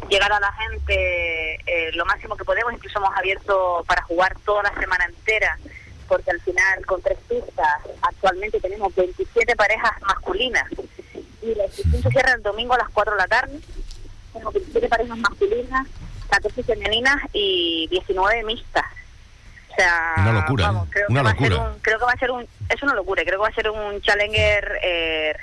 llegar 0.10 0.32
a 0.32 0.39
la 0.39 0.51
gente 0.54 1.56
eh, 1.65 1.91
lo 1.93 2.06
máximo 2.06 2.36
que 2.36 2.45
podemos, 2.45 2.73
incluso 2.73 2.99
hemos 2.99 3.15
abierto 3.15 3.84
para 3.88 4.01
jugar 4.04 4.36
toda 4.45 4.63
la 4.63 4.73
semana 4.80 5.06
entera, 5.06 5.58
porque 6.08 6.32
al 6.32 6.41
final 6.41 6.86
con 6.86 7.01
tres 7.01 7.17
pistas 7.30 7.82
actualmente 8.01 8.60
tenemos 8.60 8.93
27 8.95 9.56
parejas 9.56 9.91
masculinas 10.01 10.65
y 11.41 11.56
la 11.56 11.65
inscripción 11.65 12.01
se 12.04 12.10
cierra 12.10 12.34
el 12.34 12.43
domingo 12.43 12.73
a 12.73 12.77
las 12.80 12.89
4 12.89 13.13
de 13.13 13.19
la 13.19 13.27
tarde. 13.27 13.60
Tenemos 14.34 14.54
27 14.54 14.88
parejas 14.88 15.17
masculinas, 15.17 15.88
14 16.30 16.63
femeninas 16.63 17.17
y 17.34 17.88
19 17.89 18.43
mixtas. 18.43 18.86
O 19.71 19.75
sea, 19.75 20.13
Una 20.17 20.34
locura, 20.34 20.65
vamos, 20.67 20.88
¿eh? 20.88 20.91
creo 20.91 21.06
Una 21.10 21.19
que 21.21 21.23
va 21.25 21.32
a 21.32 21.36
ser 21.38 21.49
locura. 21.51 21.69
un- 21.71 21.80
creo 21.80 21.99
que 21.99 22.06
va 22.06 22.12
a 22.12 22.17
ser 22.17 22.32
un, 22.32 22.47
es 22.69 22.84
una 22.84 22.93
locura, 22.93 23.23
creo 23.23 23.38
que 23.39 23.41
va 23.43 23.47
a 23.47 23.54
ser 23.54 23.69
un 23.69 24.01
challenger 24.01 24.80
eh, 24.84 25.36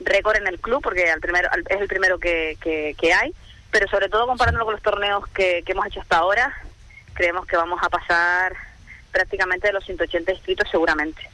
récord 0.00 0.36
en 0.36 0.46
el 0.48 0.58
club 0.60 0.82
porque 0.82 1.10
al 1.10 1.20
primero, 1.20 1.48
al- 1.52 1.64
es 1.68 1.80
el 1.80 1.88
primero 1.88 2.18
que, 2.18 2.56
que, 2.60 2.94
que 2.98 3.12
hay, 3.12 3.32
pero 3.70 3.86
sobre 3.88 4.08
todo 4.08 4.26
comparándolo 4.26 4.64
con 4.64 4.74
los 4.74 4.82
torneos 4.82 5.26
que, 5.28 5.62
que 5.64 5.72
hemos 5.72 5.86
hecho 5.86 6.00
hasta 6.00 6.16
ahora, 6.18 6.52
creemos 7.14 7.46
que 7.46 7.56
vamos 7.56 7.80
a 7.82 7.88
pasar 7.88 8.54
prácticamente 9.12 9.68
de 9.68 9.72
los 9.72 9.84
180 9.84 10.32
inscritos 10.32 10.68
seguramente. 10.70 11.28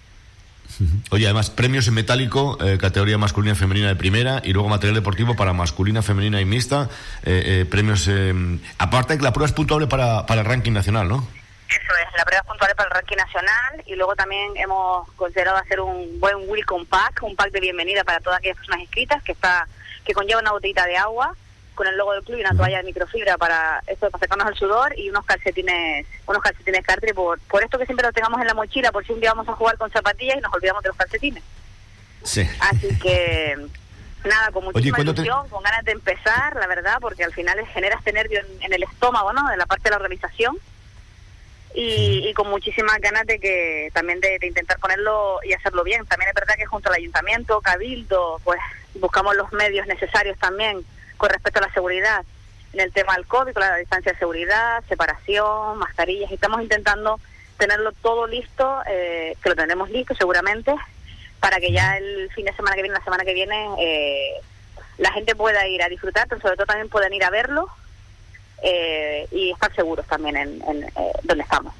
Oye, 1.10 1.26
además, 1.26 1.50
premios 1.50 1.86
en 1.88 1.94
metálico, 1.94 2.58
eh, 2.60 2.78
categoría 2.78 3.18
masculina 3.18 3.54
y 3.54 3.56
femenina 3.56 3.88
de 3.88 3.96
primera, 3.96 4.40
y 4.44 4.52
luego 4.52 4.68
material 4.68 4.94
deportivo 4.94 5.36
para 5.36 5.52
masculina, 5.52 6.02
femenina 6.02 6.40
y 6.40 6.44
mixta. 6.44 6.88
eh, 7.22 7.60
eh, 7.60 7.64
premios. 7.64 8.08
eh, 8.08 8.34
aparte, 8.78 9.16
que 9.16 9.22
la 9.22 9.32
prueba 9.32 9.46
es 9.46 9.52
puntuable 9.52 9.86
para, 9.86 10.26
para 10.26 10.40
el 10.40 10.46
ranking 10.46 10.72
nacional, 10.72 11.08
¿no? 11.08 11.26
Eso 11.68 11.92
es, 12.02 12.18
la 12.18 12.24
prueba 12.24 12.42
es 12.42 12.46
puntual 12.46 12.72
para 12.76 12.88
el 12.88 12.94
ranking 12.94 13.16
nacional 13.16 13.82
y 13.86 13.94
luego 13.94 14.14
también 14.14 14.56
hemos 14.56 15.10
considerado 15.12 15.56
hacer 15.56 15.80
un 15.80 16.20
buen 16.20 16.48
welcome 16.48 16.84
pack, 16.84 17.22
un 17.22 17.34
pack 17.34 17.50
de 17.50 17.60
bienvenida 17.60 18.04
para 18.04 18.20
todas 18.20 18.38
aquellas 18.38 18.56
personas 18.56 18.80
inscritas 18.80 19.22
que 19.22 19.32
está 19.32 19.66
que 20.04 20.12
conlleva 20.12 20.40
una 20.40 20.52
botellita 20.52 20.84
de 20.84 20.96
agua 20.98 21.34
con 21.74 21.86
el 21.86 21.96
logo 21.96 22.12
del 22.12 22.22
club 22.22 22.38
y 22.38 22.40
una 22.42 22.54
toalla 22.56 22.78
de 22.78 22.84
microfibra 22.84 23.36
para 23.36 23.82
esto 23.86 24.10
para 24.10 24.20
sacarnos 24.20 24.48
el 24.48 24.56
sudor 24.56 24.98
y 24.98 25.10
unos 25.10 25.24
calcetines 25.24 26.06
unos 26.26 26.42
calcetines 26.42 26.84
Cartier 26.86 27.14
por, 27.14 27.38
por 27.40 27.62
esto 27.64 27.78
que 27.78 27.84
siempre 27.86 28.04
los 28.06 28.14
tengamos 28.14 28.40
en 28.40 28.46
la 28.46 28.54
mochila 28.54 28.92
por 28.92 29.04
si 29.06 29.12
un 29.12 29.20
día 29.20 29.30
vamos 29.32 29.48
a 29.48 29.52
jugar 29.56 29.76
con 29.76 29.90
zapatillas 29.90 30.36
y 30.36 30.40
nos 30.40 30.52
olvidamos 30.52 30.82
de 30.82 30.88
los 30.88 30.96
calcetines. 30.96 31.42
Sí. 32.22 32.48
Así 32.60 32.88
que 33.00 33.56
nada, 34.24 34.50
con 34.52 34.64
Oye, 34.64 34.72
muchísima 34.72 34.96
¿cuándo 34.96 35.14
te- 35.14 35.22
ilusión, 35.22 35.48
con 35.48 35.62
ganas 35.62 35.84
de 35.84 35.92
empezar, 35.92 36.56
la 36.56 36.66
verdad, 36.66 36.98
porque 37.00 37.24
al 37.24 37.32
final 37.34 37.66
genera 37.66 37.96
este 37.96 38.12
nervio 38.12 38.40
en, 38.40 38.62
en 38.62 38.72
el 38.72 38.82
estómago, 38.82 39.32
¿no? 39.32 39.48
De 39.50 39.56
la 39.58 39.66
parte 39.66 39.84
de 39.84 39.90
la 39.90 39.96
organización. 39.96 40.56
Y, 41.76 42.28
y 42.28 42.34
con 42.34 42.48
muchísimas 42.50 42.98
ganas 43.00 43.26
de 43.26 43.40
que 43.40 43.90
también 43.92 44.20
de, 44.20 44.38
de 44.38 44.46
intentar 44.46 44.78
ponerlo 44.78 45.40
y 45.44 45.52
hacerlo 45.54 45.82
bien. 45.82 46.06
También 46.06 46.28
es 46.28 46.34
verdad 46.34 46.54
que 46.56 46.66
junto 46.66 46.88
al 46.88 46.94
ayuntamiento, 46.94 47.60
cabildo, 47.60 48.40
pues 48.44 48.60
buscamos 48.94 49.34
los 49.34 49.52
medios 49.52 49.84
necesarios 49.88 50.38
también 50.38 50.84
con 51.16 51.30
respecto 51.30 51.58
a 51.60 51.66
la 51.66 51.72
seguridad 51.72 52.24
en 52.72 52.80
el 52.80 52.92
tema 52.92 53.14
del 53.14 53.26
COVID, 53.26 53.56
la 53.56 53.76
distancia 53.76 54.12
de 54.12 54.18
seguridad, 54.18 54.82
separación, 54.88 55.78
mascarillas, 55.78 56.30
y 56.30 56.34
estamos 56.34 56.60
intentando 56.60 57.20
tenerlo 57.56 57.92
todo 57.92 58.26
listo, 58.26 58.80
eh, 58.86 59.36
que 59.42 59.48
lo 59.48 59.54
tendremos 59.54 59.90
listo 59.90 60.14
seguramente, 60.14 60.74
para 61.40 61.58
que 61.58 61.72
ya 61.72 61.96
el 61.96 62.30
fin 62.34 62.46
de 62.46 62.54
semana 62.54 62.74
que 62.74 62.82
viene, 62.82 62.98
la 62.98 63.04
semana 63.04 63.24
que 63.24 63.34
viene, 63.34 63.68
eh, 63.78 64.32
la 64.98 65.12
gente 65.12 65.34
pueda 65.34 65.66
ir 65.68 65.82
a 65.82 65.88
disfrutar, 65.88 66.26
pero 66.28 66.40
sobre 66.40 66.56
todo 66.56 66.66
también 66.66 66.88
puedan 66.88 67.12
ir 67.12 67.24
a 67.24 67.30
verlo 67.30 67.68
eh, 68.62 69.26
y 69.30 69.50
estar 69.50 69.74
seguros 69.74 70.06
también 70.06 70.36
en, 70.36 70.62
en, 70.68 70.84
eh, 70.84 71.12
donde 71.22 71.42
estamos. 71.42 71.74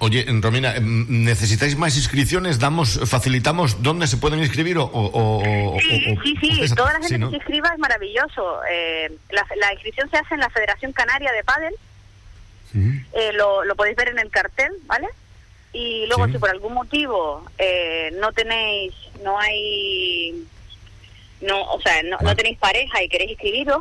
Oye, 0.00 0.24
Romina, 0.40 0.76
em, 0.76 1.06
¿necesitáis 1.24 1.76
más 1.76 1.96
inscripciones? 1.96 2.60
¿Damos, 2.60 3.00
¿Facilitamos 3.08 3.82
dónde 3.82 4.06
se 4.06 4.16
pueden 4.16 4.38
inscribir? 4.38 4.78
O, 4.78 4.84
o- 4.84 5.40
o- 5.40 5.80
Sí, 5.80 6.16
sí, 6.22 6.36
sí, 6.40 6.72
o- 6.72 6.74
toda 6.76 6.92
la 6.92 6.98
gente 7.00 7.08
sí, 7.14 7.18
¿no? 7.18 7.26
que 7.26 7.30
se 7.32 7.36
inscriba 7.38 7.70
es 7.72 7.78
maravilloso. 7.80 8.60
Eh, 8.70 9.10
la, 9.30 9.44
la 9.56 9.72
inscripción 9.72 10.08
se 10.10 10.18
hace 10.18 10.34
en 10.34 10.40
la 10.40 10.50
Federación 10.50 10.92
Canaria 10.92 11.32
de 11.32 11.42
Padel 11.42 11.74
eh, 12.74 13.32
lo, 13.34 13.64
lo 13.64 13.74
podéis 13.74 13.96
ver 13.96 14.08
en 14.10 14.18
el 14.20 14.30
cartel, 14.30 14.70
¿vale? 14.86 15.08
Y 15.72 16.06
luego, 16.06 16.26
Sí. 16.26 16.32
si 16.32 16.38
por 16.38 16.50
algún 16.50 16.74
motivo 16.74 17.44
eh, 17.58 18.10
no 18.20 18.32
tenéis, 18.32 18.94
no 19.24 19.38
hay, 19.38 20.44
no, 21.40 21.62
o 21.72 21.80
sea, 21.80 22.02
no, 22.04 22.18
no 22.22 22.36
tenéis 22.36 22.58
pareja 22.58 23.02
y 23.02 23.08
queréis 23.08 23.32
inscribiros, 23.32 23.80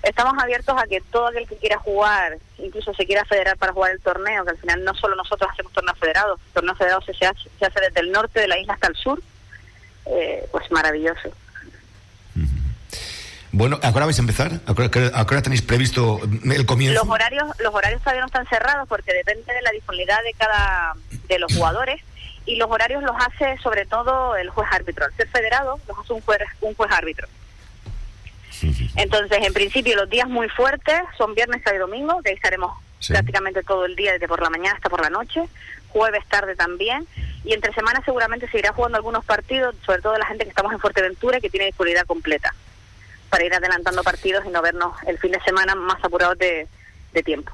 Estamos 0.03 0.33
abiertos 0.43 0.75
a 0.79 0.87
que 0.87 1.03
todo 1.03 1.27
aquel 1.27 1.47
que 1.47 1.57
quiera 1.57 1.77
jugar, 1.77 2.39
incluso 2.57 2.95
se 2.95 3.05
quiera 3.05 3.23
federar 3.27 3.59
para 3.59 3.75
jugar 3.75 3.93
el 3.93 4.01
torneo, 4.01 4.45
que 4.45 4.53
al 4.53 4.59
final 4.59 4.83
no 4.83 4.95
solo 4.95 5.15
nosotros 5.15 5.51
hacemos 5.53 5.75
torneos 5.75 5.99
federados, 5.99 6.41
torneos 6.55 6.79
federados 6.79 7.05
se 7.05 7.13
hace, 7.27 7.51
se 7.59 7.67
hace 7.67 7.81
desde 7.81 8.01
el 8.01 8.13
norte 8.13 8.41
de 8.41 8.49
la 8.49 8.59
isla 8.59 8.73
hasta 8.73 8.89
el 8.89 8.97
sur, 8.97 9.21
eh, 10.07 10.49
pues 10.51 10.71
maravilloso. 10.71 11.31
Bueno, 13.53 13.77
¿a 13.83 13.91
qué 13.91 13.97
hora 13.97 14.07
vais 14.07 14.19
a 14.19 14.23
empezar? 14.23 14.53
¿A 14.67 14.75
qué 14.75 15.11
hora, 15.35 15.43
tenéis 15.43 15.63
previsto 15.63 16.21
el 16.45 16.67
comienzo? 16.67 17.01
Los 17.03 17.09
horarios, 17.13 17.49
los 17.59 17.75
horarios 17.75 18.01
todavía 18.01 18.21
no 18.21 18.27
están 18.27 18.47
cerrados 18.47 18.89
porque 18.89 19.13
depende 19.13 19.53
de 19.53 19.63
la 19.63 19.71
disponibilidad 19.73 20.23
de 20.23 20.33
cada 20.35 20.95
de 21.29 21.39
los 21.39 21.53
jugadores 21.55 22.01
y 22.47 22.57
los 22.57 22.71
horarios 22.71 23.03
los 23.03 23.17
hace 23.19 23.59
sobre 23.63 23.87
todo 23.87 24.37
el 24.37 24.51
juez 24.51 24.69
árbitro. 24.73 25.05
Al 25.05 25.15
ser 25.15 25.29
federado 25.29 25.81
los 25.89 25.99
hace 25.99 26.13
un 26.13 26.21
juez 26.21 26.39
un 26.61 26.75
juez 26.75 26.91
árbitro. 26.93 27.27
Entonces, 28.97 29.39
en 29.43 29.53
principio, 29.55 29.97
los 29.97 30.09
días 30.11 30.29
muy 30.29 30.49
fuertes 30.51 31.01
son 31.17 31.35
viernes, 31.35 31.63
sábado 31.65 31.77
y 31.77 31.91
domingo, 31.91 32.23
que 32.23 32.31
ahí 32.31 32.35
estaremos 32.37 32.73
Sí. 32.99 33.15
prácticamente 33.15 33.63
todo 33.63 33.87
el 33.87 33.97
día, 33.97 34.13
desde 34.13 34.29
por 34.29 34.43
la 34.43 34.51
mañana 34.51 34.75
hasta 34.77 34.91
por 34.91 35.01
la 35.01 35.09
noche, 35.09 35.41
jueves 35.89 36.23
tarde 36.29 36.55
también, 36.55 37.07
y 37.45 37.55
entre 37.55 37.73
semanas 37.73 38.03
seguramente 38.05 38.47
se 38.51 38.59
irá 38.59 38.75
jugando 38.75 38.99
algunos 38.99 39.25
partidos, 39.25 39.75
sobre 39.87 40.03
todo 40.03 40.19
la 40.19 40.27
gente 40.27 40.45
que 40.45 40.51
estamos 40.51 40.71
en 40.75 40.79
Fuerteventura 40.81 41.39
y 41.39 41.41
que 41.41 41.49
tiene 41.49 41.65
disponibilidad 41.65 42.05
completa, 42.05 42.55
para 43.31 43.45
ir 43.45 43.55
adelantando 43.55 44.03
partidos 44.03 44.45
y 44.45 44.51
no 44.51 44.61
vernos 44.61 44.93
el 45.07 45.19
fin 45.19 45.33
de 45.33 45.41
semana 45.41 45.75
más 45.75 46.03
apurados 46.05 46.37
de, 46.39 46.67
de 47.15 47.23
tiempo. 47.23 47.53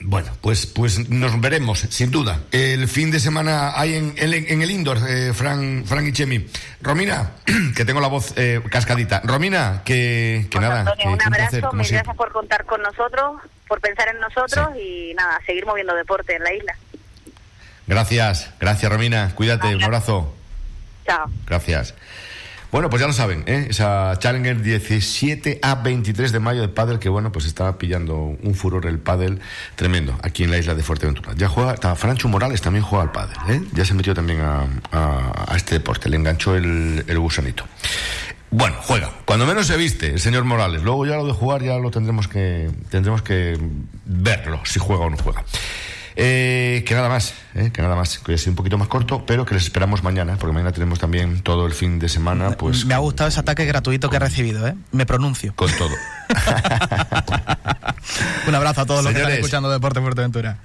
Bueno, 0.00 0.30
pues, 0.40 0.64
pues 0.66 1.08
nos 1.10 1.40
veremos, 1.40 1.80
sin 1.80 2.12
duda. 2.12 2.40
El 2.52 2.86
fin 2.86 3.10
de 3.10 3.18
semana 3.18 3.72
hay 3.78 3.94
en, 3.96 4.14
en, 4.16 4.32
en 4.32 4.62
el 4.62 4.70
indoor, 4.70 4.98
eh, 5.08 5.32
Fran, 5.34 5.84
Fran 5.84 6.06
y 6.06 6.12
Chemi. 6.12 6.46
Romina, 6.80 7.32
que 7.76 7.84
tengo 7.84 8.00
la 8.00 8.06
voz 8.06 8.32
eh, 8.36 8.60
cascadita. 8.70 9.20
Romina, 9.24 9.82
que, 9.84 10.46
que 10.50 10.60
nada. 10.60 10.80
Antonio, 10.80 11.02
que- 11.02 11.08
un 11.08 11.20
abrazo, 11.22 11.50
placer, 11.50 11.64
mil 11.74 11.88
gracias 11.90 12.16
por 12.16 12.30
contar 12.32 12.64
con 12.64 12.80
nosotros, 12.80 13.40
por 13.66 13.80
pensar 13.80 14.08
en 14.08 14.20
nosotros 14.20 14.68
y 14.80 15.12
nada, 15.14 15.40
seguir 15.44 15.66
moviendo 15.66 15.92
deporte 15.96 16.36
en 16.36 16.44
la 16.44 16.54
isla. 16.54 16.76
Gracias, 17.88 18.50
gracias 18.60 18.92
Romina. 18.92 19.34
Cuídate, 19.34 19.74
un 19.74 19.82
abrazo. 19.82 20.32
Chao. 21.06 21.26
Gracias. 21.46 21.94
Bueno, 22.70 22.90
pues 22.90 23.00
ya 23.00 23.06
lo 23.06 23.14
saben, 23.14 23.44
¿eh? 23.46 23.66
esa 23.70 24.14
Challenger 24.18 24.60
17 24.60 25.60
a 25.62 25.76
23 25.76 26.32
de 26.32 26.38
mayo 26.38 26.60
de 26.60 26.68
pádel 26.68 26.98
que 26.98 27.08
bueno, 27.08 27.32
pues 27.32 27.46
está 27.46 27.78
pillando 27.78 28.16
un 28.16 28.54
furor 28.54 28.84
el 28.86 28.98
pádel 28.98 29.40
tremendo 29.74 30.18
aquí 30.22 30.44
en 30.44 30.50
la 30.50 30.58
isla 30.58 30.74
de 30.74 30.82
Fuerteventura. 30.82 31.32
Ya 31.34 31.48
juega, 31.48 31.76
Francho 31.96 32.28
Morales 32.28 32.60
también 32.60 32.84
juega 32.84 33.04
al 33.04 33.12
pádel, 33.12 33.36
¿eh? 33.48 33.62
ya 33.72 33.84
se 33.86 33.94
metió 33.94 34.14
también 34.14 34.40
a 34.42 35.54
este 35.56 35.76
deporte, 35.76 36.10
le 36.10 36.16
enganchó 36.16 36.56
el, 36.56 37.04
el 37.06 37.18
gusanito. 37.18 37.64
Bueno, 38.50 38.76
juega. 38.80 39.10
Cuando 39.24 39.46
menos 39.46 39.66
se 39.66 39.76
viste 39.76 40.12
el 40.12 40.20
señor 40.20 40.44
Morales. 40.44 40.82
Luego 40.82 41.04
ya 41.04 41.16
lo 41.16 41.26
de 41.26 41.32
jugar 41.32 41.62
ya 41.62 41.76
lo 41.76 41.90
tendremos 41.90 42.28
que 42.28 42.70
tendremos 42.90 43.22
que 43.22 43.58
verlo 44.06 44.60
si 44.64 44.78
juega 44.78 45.04
o 45.04 45.10
no 45.10 45.18
juega. 45.18 45.44
Eh, 46.20 46.82
que 46.84 46.96
nada 46.96 47.08
más, 47.08 47.32
eh, 47.54 47.70
que 47.72 47.80
nada 47.80 47.94
más, 47.94 48.18
que 48.18 48.32
hoy 48.32 48.34
ha 48.34 48.38
sido 48.38 48.50
un 48.50 48.56
poquito 48.56 48.76
más 48.76 48.88
corto, 48.88 49.24
pero 49.24 49.46
que 49.46 49.54
les 49.54 49.62
esperamos 49.62 50.02
mañana, 50.02 50.36
porque 50.36 50.52
mañana 50.52 50.72
tenemos 50.72 50.98
también 50.98 51.42
todo 51.42 51.64
el 51.64 51.72
fin 51.72 52.00
de 52.00 52.08
semana, 52.08 52.56
pues 52.56 52.84
Me 52.86 52.94
ha 52.94 52.98
gustado 52.98 53.28
ese 53.28 53.38
ataque 53.38 53.64
gratuito 53.64 54.10
que 54.10 54.16
he 54.16 54.18
recibido, 54.18 54.66
¿eh? 54.66 54.74
Me 54.90 55.06
pronuncio. 55.06 55.54
con 55.54 55.70
todo. 55.78 55.94
Un 58.48 58.54
abrazo 58.54 58.80
a 58.80 58.86
todos 58.86 59.04
los 59.04 59.12
que 59.12 59.20
están 59.20 59.34
escuchando 59.34 59.70
Deporte 59.70 60.00
Fuerteventura. 60.00 60.58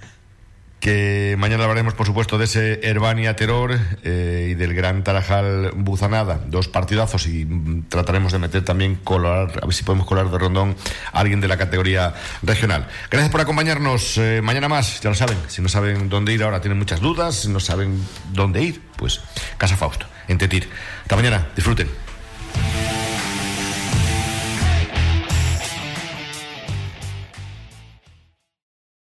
Que 0.84 1.38
mañana 1.40 1.64
hablaremos, 1.64 1.94
por 1.94 2.06
supuesto, 2.06 2.38
de 2.38 2.44
ese 2.44 2.82
Herbania 2.84 3.38
Terror 3.38 3.80
eh, 4.04 4.50
y 4.52 4.54
del 4.56 4.74
Gran 4.74 5.02
Tarajal 5.02 5.72
Buzanada. 5.78 6.42
Dos 6.48 6.68
partidazos 6.68 7.26
y 7.26 7.46
mm, 7.46 7.86
trataremos 7.88 8.34
de 8.34 8.40
meter 8.40 8.66
también, 8.66 8.96
colar, 8.96 9.62
a 9.64 9.66
ver 9.66 9.74
si 9.74 9.86
podemos 9.86 10.06
colar 10.06 10.30
de 10.30 10.38
rondón 10.38 10.76
a 11.14 11.20
alguien 11.22 11.40
de 11.40 11.48
la 11.48 11.56
categoría 11.56 12.14
regional. 12.42 12.86
Gracias 13.10 13.32
por 13.32 13.40
acompañarnos. 13.40 14.18
eh, 14.18 14.42
mañana 14.44 14.68
más, 14.68 15.00
ya 15.00 15.10
lo 15.10 15.16
saben. 15.16 15.38
Si 15.48 15.62
no 15.62 15.70
saben 15.70 16.10
dónde 16.10 16.34
ir 16.34 16.44
ahora, 16.44 16.60
tienen 16.60 16.80
muchas 16.80 17.00
dudas. 17.00 17.36
Si 17.36 17.48
no 17.48 17.62
saben 17.62 18.06
dónde 18.34 18.62
ir, 18.62 18.82
pues 18.98 19.22
Casa 19.58 19.78
Fausto, 19.78 20.06
en 20.28 20.38
Tetir. 20.38 20.68
Hasta 21.04 21.16
mañana. 21.16 21.48
Disfruten. 21.56 21.88